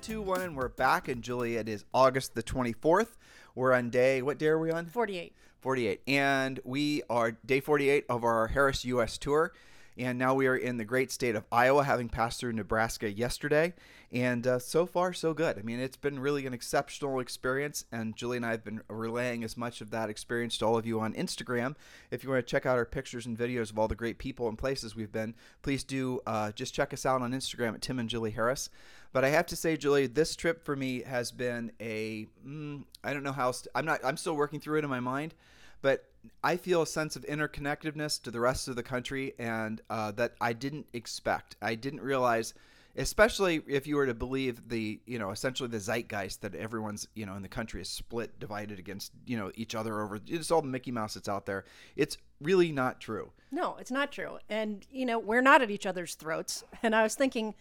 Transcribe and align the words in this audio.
Two, 0.00 0.22
one, 0.22 0.40
and 0.40 0.56
we're 0.56 0.68
back. 0.68 1.08
And 1.08 1.22
Julie, 1.22 1.56
it 1.56 1.68
is 1.68 1.84
August 1.92 2.34
the 2.34 2.42
24th. 2.42 3.18
We're 3.54 3.74
on 3.74 3.90
day, 3.90 4.22
what 4.22 4.38
day 4.38 4.46
are 4.46 4.58
we 4.58 4.70
on? 4.70 4.86
48. 4.86 5.34
48. 5.60 6.00
And 6.06 6.58
we 6.64 7.02
are 7.10 7.32
day 7.44 7.60
48 7.60 8.06
of 8.08 8.24
our 8.24 8.46
Harris 8.48 8.84
US 8.86 9.18
tour. 9.18 9.52
And 10.00 10.18
now 10.18 10.32
we 10.32 10.46
are 10.46 10.56
in 10.56 10.78
the 10.78 10.84
great 10.86 11.12
state 11.12 11.36
of 11.36 11.44
Iowa, 11.52 11.84
having 11.84 12.08
passed 12.08 12.40
through 12.40 12.54
Nebraska 12.54 13.12
yesterday. 13.12 13.74
And 14.10 14.46
uh, 14.46 14.58
so 14.58 14.86
far, 14.86 15.12
so 15.12 15.34
good. 15.34 15.58
I 15.58 15.62
mean, 15.62 15.78
it's 15.78 15.98
been 15.98 16.18
really 16.18 16.46
an 16.46 16.54
exceptional 16.54 17.20
experience. 17.20 17.84
And 17.92 18.16
Julie 18.16 18.38
and 18.38 18.46
I 18.46 18.52
have 18.52 18.64
been 18.64 18.80
relaying 18.88 19.44
as 19.44 19.58
much 19.58 19.82
of 19.82 19.90
that 19.90 20.08
experience 20.08 20.56
to 20.58 20.64
all 20.64 20.78
of 20.78 20.86
you 20.86 21.00
on 21.00 21.12
Instagram. 21.12 21.76
If 22.10 22.24
you 22.24 22.30
want 22.30 22.44
to 22.44 22.50
check 22.50 22.64
out 22.64 22.78
our 22.78 22.86
pictures 22.86 23.26
and 23.26 23.36
videos 23.36 23.70
of 23.70 23.78
all 23.78 23.88
the 23.88 23.94
great 23.94 24.16
people 24.16 24.48
and 24.48 24.56
places 24.56 24.96
we've 24.96 25.12
been, 25.12 25.34
please 25.60 25.84
do 25.84 26.20
uh, 26.26 26.52
just 26.52 26.72
check 26.72 26.94
us 26.94 27.04
out 27.04 27.20
on 27.20 27.32
Instagram 27.32 27.74
at 27.74 27.82
Tim 27.82 27.98
and 27.98 28.08
Julie 28.08 28.30
Harris. 28.30 28.70
But 29.12 29.26
I 29.26 29.28
have 29.28 29.46
to 29.46 29.56
say, 29.56 29.76
Julie, 29.76 30.06
this 30.06 30.34
trip 30.34 30.64
for 30.64 30.74
me 30.74 31.02
has 31.02 31.30
been 31.30 31.72
a 31.78 32.26
mm, 32.46 32.84
I 33.04 33.12
don't 33.12 33.22
know 33.22 33.32
how 33.32 33.52
st- 33.52 33.70
I'm 33.74 33.84
not 33.84 34.00
I'm 34.02 34.16
still 34.16 34.34
working 34.34 34.60
through 34.60 34.78
it 34.78 34.84
in 34.84 34.90
my 34.90 35.00
mind, 35.00 35.34
but 35.82 36.09
I 36.42 36.56
feel 36.56 36.82
a 36.82 36.86
sense 36.86 37.16
of 37.16 37.24
interconnectedness 37.24 38.22
to 38.22 38.30
the 38.30 38.40
rest 38.40 38.68
of 38.68 38.76
the 38.76 38.82
country, 38.82 39.34
and 39.38 39.80
uh, 39.90 40.12
that 40.12 40.34
I 40.40 40.52
didn't 40.52 40.86
expect. 40.92 41.56
I 41.60 41.74
didn't 41.74 42.00
realize, 42.00 42.54
especially 42.96 43.62
if 43.66 43.86
you 43.86 43.96
were 43.96 44.06
to 44.06 44.14
believe 44.14 44.68
the 44.68 45.00
you 45.06 45.18
know 45.18 45.30
essentially 45.30 45.68
the 45.68 45.80
zeitgeist 45.80 46.42
that 46.42 46.54
everyone's 46.54 47.06
you 47.14 47.26
know 47.26 47.34
in 47.34 47.42
the 47.42 47.48
country 47.48 47.80
is 47.80 47.88
split, 47.88 48.38
divided 48.40 48.78
against 48.78 49.12
you 49.26 49.36
know 49.36 49.50
each 49.54 49.74
other 49.74 50.00
over 50.00 50.20
it's 50.26 50.50
all 50.50 50.62
the 50.62 50.68
Mickey 50.68 50.90
Mouse 50.90 51.14
that's 51.14 51.28
out 51.28 51.46
there. 51.46 51.64
It's 51.96 52.16
really 52.40 52.72
not 52.72 53.00
true. 53.00 53.32
No, 53.52 53.76
it's 53.78 53.90
not 53.90 54.12
true. 54.12 54.38
And, 54.48 54.86
you 54.90 55.04
know, 55.04 55.18
we're 55.18 55.42
not 55.42 55.62
at 55.62 55.70
each 55.70 55.86
other's 55.86 56.14
throats. 56.14 56.64
And 56.82 56.94
I 56.94 57.02
was 57.02 57.14
thinking, 57.14 57.54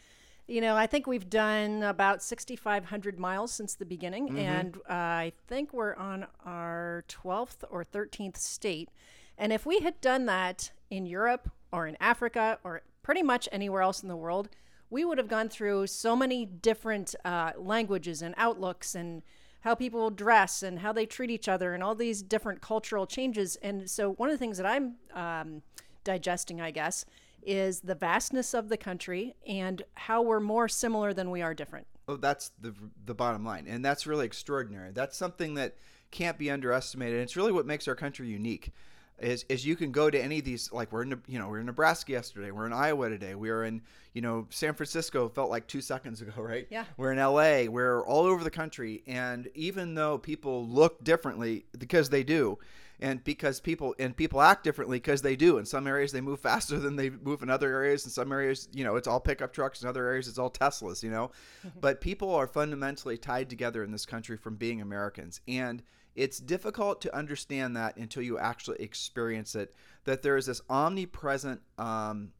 you 0.50 0.62
know, 0.62 0.76
I 0.76 0.88
think 0.88 1.06
we've 1.06 1.30
done 1.30 1.84
about 1.84 2.24
6,500 2.24 3.20
miles 3.20 3.52
since 3.52 3.76
the 3.76 3.86
beginning. 3.86 4.38
And 4.40 4.78
uh, 4.90 4.94
I 4.94 5.34
think 5.48 5.74
we're 5.74 5.96
on 5.96 6.26
our 6.46 7.06
12th 7.08 7.64
or 7.70 7.84
13th 7.84 8.38
state. 8.38 8.90
And 9.38 9.54
if 9.54 9.66
we 9.66 9.80
had 9.80 10.02
done 10.02 10.26
that 10.26 10.72
in 10.90 11.06
Europe 11.06 11.52
or 11.72 11.86
in 11.86 11.96
Africa 12.00 12.58
or 12.64 12.82
pretty 13.04 13.22
much 13.22 13.48
anywhere 13.52 13.82
else 13.82 14.02
in 14.02 14.10
the 14.10 14.16
world, 14.16 14.50
we 14.90 15.06
would 15.06 15.20
have 15.20 15.28
gone 15.28 15.50
through 15.50 15.86
so 15.88 16.16
many 16.16 16.46
different 16.46 17.14
uh, 17.24 17.52
languages 17.56 18.24
and 18.24 18.34
outlooks 18.36 18.96
and 18.96 19.22
how 19.62 19.76
people 19.76 20.10
dress 20.10 20.64
and 20.64 20.80
how 20.80 20.92
they 20.92 21.06
treat 21.06 21.30
each 21.30 21.48
other 21.48 21.74
and 21.74 21.84
all 21.84 21.94
these 21.94 22.24
different 22.24 22.62
cultural 22.62 23.06
changes. 23.06 23.56
And 23.58 23.90
so, 23.90 24.14
one 24.14 24.30
of 24.30 24.34
the 24.34 24.40
things 24.40 24.58
that 24.58 24.66
I'm 24.66 24.96
um, 25.14 25.62
digesting, 26.04 26.60
I 26.60 26.72
guess, 26.72 27.06
is 27.44 27.82
the 27.82 27.96
vastness 27.96 28.54
of 28.54 28.70
the 28.70 28.78
country 28.78 29.36
and 29.48 29.82
how 29.96 30.22
we're 30.22 30.40
more 30.40 30.68
similar 30.68 31.14
than 31.14 31.32
we 31.32 31.42
are 31.42 31.54
different. 31.54 31.88
Oh, 32.08 32.16
that's 32.16 32.52
the 32.60 32.74
the 33.06 33.14
bottom 33.14 33.46
line, 33.46 33.66
and 33.68 33.84
that's 33.86 34.08
really 34.08 34.26
extraordinary. 34.26 34.92
That's 34.92 35.16
something 35.18 35.54
that 35.56 35.76
can't 36.12 36.38
be 36.40 36.50
underestimated. 36.50 37.20
It's 37.22 37.36
really 37.36 37.52
what 37.52 37.66
makes 37.68 37.88
our 37.88 37.96
country 37.96 38.28
unique. 38.28 38.72
Is, 39.20 39.44
is 39.50 39.66
you 39.66 39.76
can 39.76 39.92
go 39.92 40.10
to 40.10 40.18
any 40.18 40.40
of 40.40 40.46
these 40.46 40.72
like 40.72 40.94
we're 40.94 41.02
in 41.04 41.22
you 41.28 41.38
know 41.40 41.50
we're 41.50 41.60
in 41.60 41.66
Nebraska 41.66 42.14
yesterday 42.14 42.52
we're 42.52 42.66
in 42.66 42.72
Iowa 42.72 43.10
today 43.10 43.36
we 43.36 43.50
are 43.50 43.66
in 43.66 43.82
you 44.14 44.22
know 44.22 44.48
San 44.50 44.74
Francisco 44.74 45.28
felt 45.28 45.50
like 45.50 45.68
two 45.68 45.82
seconds 45.94 46.22
ago 46.22 46.42
right 46.42 46.66
Yeah. 46.70 46.86
we're 46.96 47.12
in 47.12 47.18
LA 47.20 47.70
we're 47.70 48.02
all 48.06 48.24
over 48.24 48.46
the 48.46 48.50
country 48.50 49.04
and 49.08 49.50
even 49.56 49.94
though 49.94 50.18
people 50.18 50.66
look 50.66 51.04
differently 51.04 51.66
because 51.78 52.10
they 52.10 52.24
do 52.24 52.60
and 53.00 53.24
because 53.24 53.60
people 53.60 53.96
and 54.00 54.16
people 54.16 54.42
act 54.42 54.64
differently 54.64 54.98
because 54.98 55.22
they 55.22 55.36
do. 55.36 55.58
In 55.58 55.66
some 55.66 55.88
areas 55.88 56.12
they 56.12 56.22
move 56.22 56.40
faster 56.40 56.80
than 56.80 56.96
they 56.96 57.10
move 57.10 57.42
in 57.44 57.50
other 57.50 57.72
areas. 57.72 58.06
In 58.06 58.12
some 58.12 58.32
areas 58.32 58.68
you 58.74 58.84
know 58.84 58.96
it's 58.96 59.08
all 59.08 59.20
pickup 59.20 59.54
trucks. 59.54 59.82
In 59.82 59.88
other 59.88 60.06
areas 60.06 60.28
it's 60.28 60.38
all 60.38 60.52
teslas 60.52 61.04
you 61.04 61.12
know? 61.12 61.32
But 61.80 62.02
people 62.02 62.34
are 62.36 62.48
fundamentally 62.48 63.18
tied 63.18 63.50
together 63.50 63.84
in 63.84 63.92
this 63.92 64.06
country 64.06 64.38
from 64.38 64.56
being 64.56 64.82
americans. 64.82 65.42
And 65.48 65.82
it's 66.16 66.40
difficult 66.40 67.02
to 67.02 67.16
understand 67.16 67.78
that 67.78 67.96
until 67.98 68.24
you 68.24 68.38
actually 68.38 68.82
experience 68.82 69.56
it 69.56 69.74
that 70.06 70.22
there 70.22 70.38
is 70.38 70.48
this 70.48 70.62
omnipresent 70.70 71.62
um, 71.78 72.32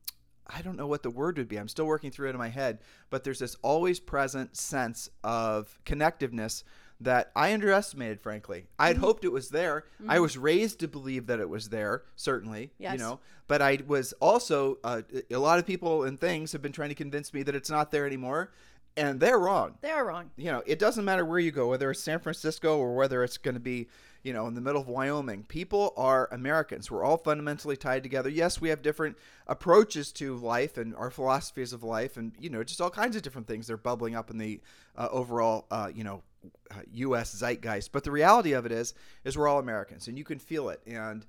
I 0.52 0.62
don't 0.64 0.78
know 0.78 0.88
what 0.88 1.04
the 1.04 1.12
word 1.12 1.38
would 1.38 1.48
be. 1.48 1.58
I'm 1.58 1.68
still 1.68 1.86
working 1.86 2.10
through 2.10 2.30
it 2.30 2.32
in 2.32 2.38
my 2.38 2.50
head, 2.50 2.80
but 3.12 3.24
there's 3.24 3.38
this 3.38 3.56
always 3.62 4.00
present 4.00 4.58
sense 4.58 5.08
of 5.24 5.80
connectiveness 5.86 6.64
that 7.02 7.32
I 7.36 7.54
underestimated, 7.54 8.20
frankly. 8.20 8.66
I 8.78 8.88
had 8.88 8.98
hoped 8.98 9.24
it 9.24 9.32
was 9.32 9.50
there. 9.50 9.86
I 10.08 10.20
was 10.20 10.38
raised 10.38 10.80
to 10.82 10.88
believe 10.88 11.28
that 11.28 11.40
it 11.40 11.50
was 11.50 11.70
there, 11.70 12.04
certainly, 12.16 12.72
Yes. 12.78 12.94
you 12.94 13.00
know, 13.00 13.20
but 13.48 13.62
I 13.62 13.80
was 13.88 14.14
also, 14.20 14.78
uh, 14.84 15.02
a 15.32 15.38
lot 15.38 15.60
of 15.60 15.66
people 15.66 16.04
and 16.04 16.20
things 16.20 16.52
have 16.52 16.62
been 16.62 16.72
trying 16.74 16.90
to 16.90 16.96
convince 16.96 17.34
me 17.34 17.44
that 17.44 17.56
it's 17.56 17.70
not 17.70 17.92
there 17.92 18.06
anymore, 18.06 18.52
and 18.98 19.20
they're 19.20 19.40
wrong 19.40 19.76
They 19.82 19.92
are 19.92 20.06
wrong. 20.06 20.32
you 20.36 20.52
know, 20.52 20.62
it 20.66 20.78
doesn't 20.78 21.06
matter 21.06 21.24
where 21.24 21.40
you 21.40 21.52
go, 21.52 21.70
whether 21.70 21.90
it's 21.90 22.02
San 22.04 22.20
Francisco 22.20 22.78
or 22.78 22.96
whether 22.96 23.24
it's 23.24 23.38
going 23.38 23.54
to 23.56 23.62
be, 23.62 23.88
you 24.24 24.34
know, 24.34 24.46
in 24.48 24.54
the 24.56 24.60
middle 24.62 24.82
of 24.82 24.90
Wyoming. 24.90 25.44
People 25.44 25.94
are 25.96 26.28
Americans. 26.34 26.92
We're 26.92 27.06
all 27.06 27.16
fundamentally 27.18 27.78
tied 27.78 28.04
together. 28.04 28.28
Yes, 28.30 28.60
we 28.60 28.68
have 28.70 28.82
different 28.82 29.18
approaches 29.48 30.12
to 30.14 30.36
life 30.36 30.78
and 30.78 30.94
our 30.96 31.10
philosophies 31.12 31.72
of 31.72 31.82
life, 31.84 32.18
and 32.18 32.34
you 32.40 32.50
know, 32.50 32.62
just 32.64 32.82
all 32.82 32.90
kinds 32.90 33.16
of 33.16 33.22
different 33.22 33.48
things. 33.48 33.68
They're 33.68 33.78
bubbling 33.78 34.16
up 34.16 34.30
in 34.30 34.38
the 34.38 34.60
uh, 34.98 35.08
overall, 35.12 35.66
uh, 35.72 35.90
you 35.94 36.04
know, 36.04 36.24
U.S. 36.94 37.34
zeitgeist. 37.34 37.92
But 37.92 38.04
the 38.04 38.12
reality 38.12 38.54
of 38.54 38.66
it 38.66 38.72
is, 38.72 38.94
is 39.24 39.38
we're 39.38 39.48
all 39.48 39.60
Americans, 39.60 40.08
and 40.08 40.18
you 40.18 40.24
can 40.24 40.40
feel 40.40 40.70
it. 40.70 40.82
And 40.86 41.26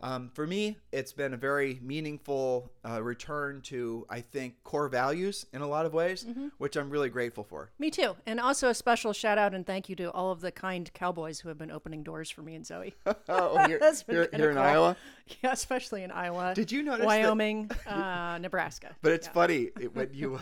um, 0.00 0.30
for 0.34 0.46
me, 0.46 0.76
it's 0.92 1.14
been 1.14 1.32
a 1.32 1.36
very 1.36 1.78
meaningful 1.82 2.70
uh, 2.86 3.02
return 3.02 3.62
to, 3.62 4.06
I 4.10 4.20
think, 4.20 4.62
core 4.62 4.88
values 4.88 5.46
in 5.54 5.62
a 5.62 5.66
lot 5.66 5.86
of 5.86 5.94
ways, 5.94 6.26
which 6.58 6.76
I'm 6.76 6.90
really 6.90 7.08
grateful 7.08 7.42
for. 7.42 7.70
Me 7.78 7.90
too. 7.90 8.14
And 8.26 8.38
also 8.38 8.68
a 8.68 8.74
special 8.74 9.14
shout 9.14 9.38
out 9.38 9.54
and 9.54 9.66
thank 9.66 9.88
you 9.88 9.96
to 9.96 10.10
all 10.10 10.30
of 10.30 10.42
the 10.42 10.52
kind 10.52 10.92
cowboys 10.92 11.40
who 11.40 11.48
have 11.48 11.56
been 11.56 11.70
opening 11.70 12.02
doors 12.02 12.28
for 12.28 12.42
me 12.42 12.54
and 12.54 12.66
Zoe. 12.66 12.94
Oh, 13.28 13.54
been 13.66 13.70
here, 13.70 14.26
kinda 14.26 14.50
in. 14.50 14.58
Iowa. 14.58 14.96
yeah, 15.42 15.52
especially 15.52 16.02
in 16.02 16.10
Iowa. 16.10 16.52
Did 16.54 16.70
you 16.70 16.82
notice 16.82 17.00
that- 17.00 17.06
Wyoming, 17.06 17.70
uh, 17.86 18.38
Nebraska. 18.40 18.94
But 19.00 19.12
it's 19.12 19.28
funny 19.28 19.70
it, 19.80 19.94
when 19.94 20.10
you. 20.12 20.38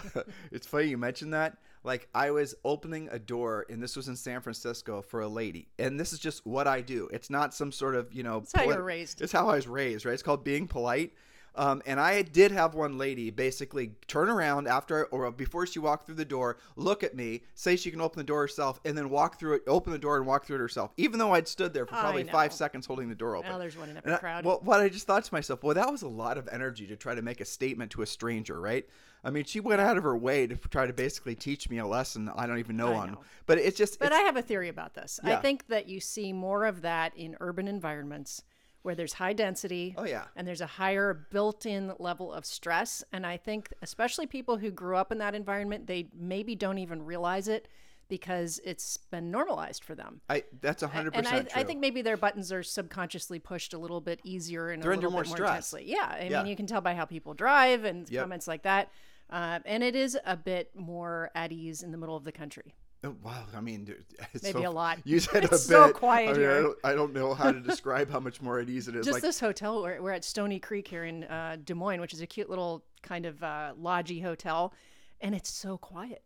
it's 0.51 0.67
funny 0.67 0.87
you 0.87 0.99
mentioned 0.99 1.33
that. 1.35 1.59
Like 1.85 2.09
I 2.15 2.31
was 2.31 2.55
opening 2.65 3.09
a 3.11 3.19
door, 3.19 3.67
and 3.69 3.83
this 3.83 3.97
was 3.97 4.09
in 4.09 4.17
San 4.17 4.41
Francisco 4.41 5.03
for 5.03 5.21
a 5.21 5.29
lady, 5.29 5.69
and 5.79 5.99
this 5.99 6.13
is 6.13 6.19
just 6.19 6.47
what 6.47 6.69
I 6.69 6.81
do. 6.81 7.09
It's 7.13 7.29
not 7.29 7.55
some 7.55 7.73
sort 7.73 7.97
of 7.97 8.13
you 8.13 8.23
know. 8.23 8.39
It's 8.39 8.53
how 8.55 8.63
you 8.63 8.69
were 8.69 8.83
raised. 8.83 9.21
It's 9.21 9.33
how 9.33 9.49
I 9.49 9.57
was 9.57 9.67
raised, 9.67 10.05
right? 10.05 10.13
It's 10.13 10.23
called 10.23 10.45
being 10.45 10.69
polite. 10.69 11.13
Um, 11.55 11.83
and 11.87 12.01
I 12.01 12.23
did 12.23 12.51
have 12.51 12.75
one 12.75 12.97
lady 12.97 13.31
basically 13.31 13.93
turn 14.09 14.29
around 14.29 14.69
after 14.69 15.07
or 15.07 15.31
before 15.31 15.67
she 15.67 15.79
walked 15.79 16.07
through 16.07 16.15
the 16.15 16.25
door, 16.25 16.57
look 16.77 17.03
at 17.03 17.15
me, 17.15 17.43
say 17.55 17.77
she 17.77 17.91
can 17.91 18.01
open 18.01 18.19
the 18.19 18.25
door 18.25 18.41
herself, 18.41 18.81
and 18.85 18.97
then 18.97 19.11
walk 19.11 19.39
through 19.39 19.55
it, 19.55 19.63
open 19.67 19.93
the 19.93 19.99
door 19.99 20.17
and 20.17 20.27
walk 20.27 20.47
through 20.47 20.57
it 20.57 20.61
herself. 20.61 20.93
Even 20.97 21.19
though 21.19 21.35
I'd 21.35 21.49
stood 21.49 21.75
there 21.75 21.87
for 21.87 21.95
probably 21.95 22.25
five 22.25 22.53
seconds 22.53 22.87
holding 22.87 23.09
the 23.09 23.15
door 23.15 23.37
open. 23.37 23.51
Now 23.51 23.59
there's 23.59 23.77
one 23.77 23.91
in 23.91 23.97
every 23.97 24.13
I- 24.13 24.19
crowd. 24.19 24.45
well, 24.45 24.61
what 24.63 24.81
I 24.81 24.89
just 24.89 25.07
thought 25.07 25.25
to 25.25 25.35
myself, 25.35 25.63
well, 25.63 25.75
that 25.75 25.91
was 25.91 26.03
a 26.03 26.09
lot 26.09 26.39
of 26.39 26.49
energy 26.51 26.87
to 26.87 26.97
try 26.97 27.15
to 27.15 27.23
make 27.23 27.41
a 27.41 27.45
statement 27.45 27.91
to 27.93 28.03
a 28.03 28.07
stranger, 28.07 28.61
right? 28.61 28.87
I 29.25 29.31
mean, 29.31 29.45
she 29.45 29.61
went 29.61 29.81
out 29.81 29.97
of 29.97 30.03
her 30.03 30.17
way 30.17 30.47
to 30.47 30.57
try 30.57 30.87
to 30.87 30.93
basically 30.93 31.37
teach 31.37 31.71
me 31.71 31.79
a 31.79 31.87
lesson 31.87 32.31
I 32.35 32.47
don't 32.47 32.59
even 32.59 32.77
know 32.77 32.93
I 32.93 32.97
on. 32.99 33.19
But 33.47 33.59
it's 33.59 33.77
just, 33.77 33.99
But 33.99 34.07
it's, 34.09 34.17
I 34.17 34.23
have 34.23 34.37
a 34.37 34.43
theory 34.43 34.69
about 34.69 34.95
this. 34.95 35.21
Yeah. 35.23 35.39
I 35.39 35.41
think 35.41 35.69
that 35.69 35.87
you 35.87 36.01
see 36.01 36.33
more 36.33 36.65
of 36.65 36.83
that 36.83 37.17
in 37.17 37.37
urban 37.41 37.69
environments 37.69 38.43
where 38.83 38.95
there's 38.95 39.13
high 39.15 39.33
density. 39.33 39.95
Oh, 39.97 40.05
yeah. 40.05 40.25
And 40.37 40.47
there's 40.47 40.61
a 40.61 40.67
higher 40.67 41.15
built-in 41.31 41.93
level 41.99 42.33
of 42.33 42.45
stress. 42.45 43.05
And 43.13 43.25
I 43.27 43.37
think 43.37 43.69
especially 43.83 44.27
people 44.27 44.57
who 44.59 44.71
grew 44.71 44.97
up 44.97 45.13
in 45.13 45.19
that 45.19 45.35
environment, 45.35 45.87
they 45.87 46.09
maybe 46.19 46.55
don't 46.55 46.79
even 46.79 47.03
realize 47.05 47.49
it 47.49 47.69
because 48.09 48.61
it's 48.65 48.97
been 48.97 49.31
normalized 49.31 49.85
for 49.85 49.95
them. 49.95 50.21
I, 50.29 50.43
that's 50.61 50.83
hundred 50.83 51.15
And 51.15 51.27
I, 51.27 51.31
percent 51.31 51.49
true. 51.51 51.61
I 51.61 51.65
think 51.65 51.81
maybe 51.81 52.03
their 52.03 52.17
buttons 52.17 52.53
are 52.53 52.63
subconsciously 52.63 53.39
pushed 53.39 53.73
a 53.73 53.79
little 53.79 54.01
bit 54.01 54.21
easier 54.25 54.71
and 54.71 54.83
They're 54.83 54.93
a 54.93 54.97
little 54.97 55.11
more 55.11 55.23
bit 55.23 55.29
more 55.29 55.37
stress. 55.37 55.51
intensely. 55.73 55.85
Yeah, 55.87 56.09
I 56.21 56.29
Yeah. 56.31 56.39
mean, 56.43 56.49
you 56.49 56.57
can 56.57 56.67
tell 56.67 56.81
by 56.81 56.95
how 56.95 57.05
people 57.07 57.33
drive 57.35 57.85
and 57.85 58.09
Yep. 58.11 58.23
comments 58.25 58.47
like 58.49 58.63
that. 58.65 58.91
Uh, 59.31 59.61
and 59.65 59.83
it 59.83 59.97
is 59.97 60.19
a 60.27 60.37
bit 60.37 60.77
more 60.77 61.31
at 61.35 61.53
ease 61.53 61.83
in 61.83 61.91
the 61.91 61.97
middle 61.97 62.17
of 62.17 62.25
the 62.25 62.33
country. 62.33 62.75
Oh, 63.05 63.17
wow, 63.23 63.45
I 63.57 63.61
mean, 63.61 63.93
it's 64.33 64.45
Maybe 64.45 64.63
so- 64.63 64.69
a 64.69 64.71
lot. 64.71 64.99
You 65.05 65.19
said 65.19 65.45
It's 65.45 65.53
a 65.55 65.59
so 65.59 65.87
bit. 65.89 65.97
quiet 65.97 66.29
I, 66.31 66.33
mean, 66.33 66.41
here. 66.41 66.51
I, 66.53 66.61
don't, 66.63 66.79
I 66.85 66.93
don't 66.95 67.13
know 67.13 67.35
how 67.35 67.51
to 67.51 67.61
describe 67.73 68.11
how 68.11 68.21
much 68.21 68.41
more 68.41 68.59
at 68.61 68.69
ease 68.71 68.87
it 68.89 68.95
is. 68.97 69.05
Just 69.05 69.17
like, 69.17 69.23
this 69.23 69.41
hotel, 69.41 69.83
we're, 69.83 70.01
we're 70.01 70.13
at 70.13 70.25
Stony 70.25 70.59
Creek 70.61 70.87
here 70.87 71.05
in 71.05 71.25
uh, 71.25 71.57
Des 71.65 71.75
Moines, 71.75 72.01
which 72.01 72.15
is 72.15 72.21
a 72.21 72.27
cute 72.27 72.49
little 72.49 72.85
kind 73.03 73.27
of 73.27 73.43
uh, 73.43 73.73
lodgy 73.77 74.21
hotel. 74.21 74.73
and 75.21 75.35
it's 75.35 75.51
so 75.51 75.77
quiet. 75.79 76.23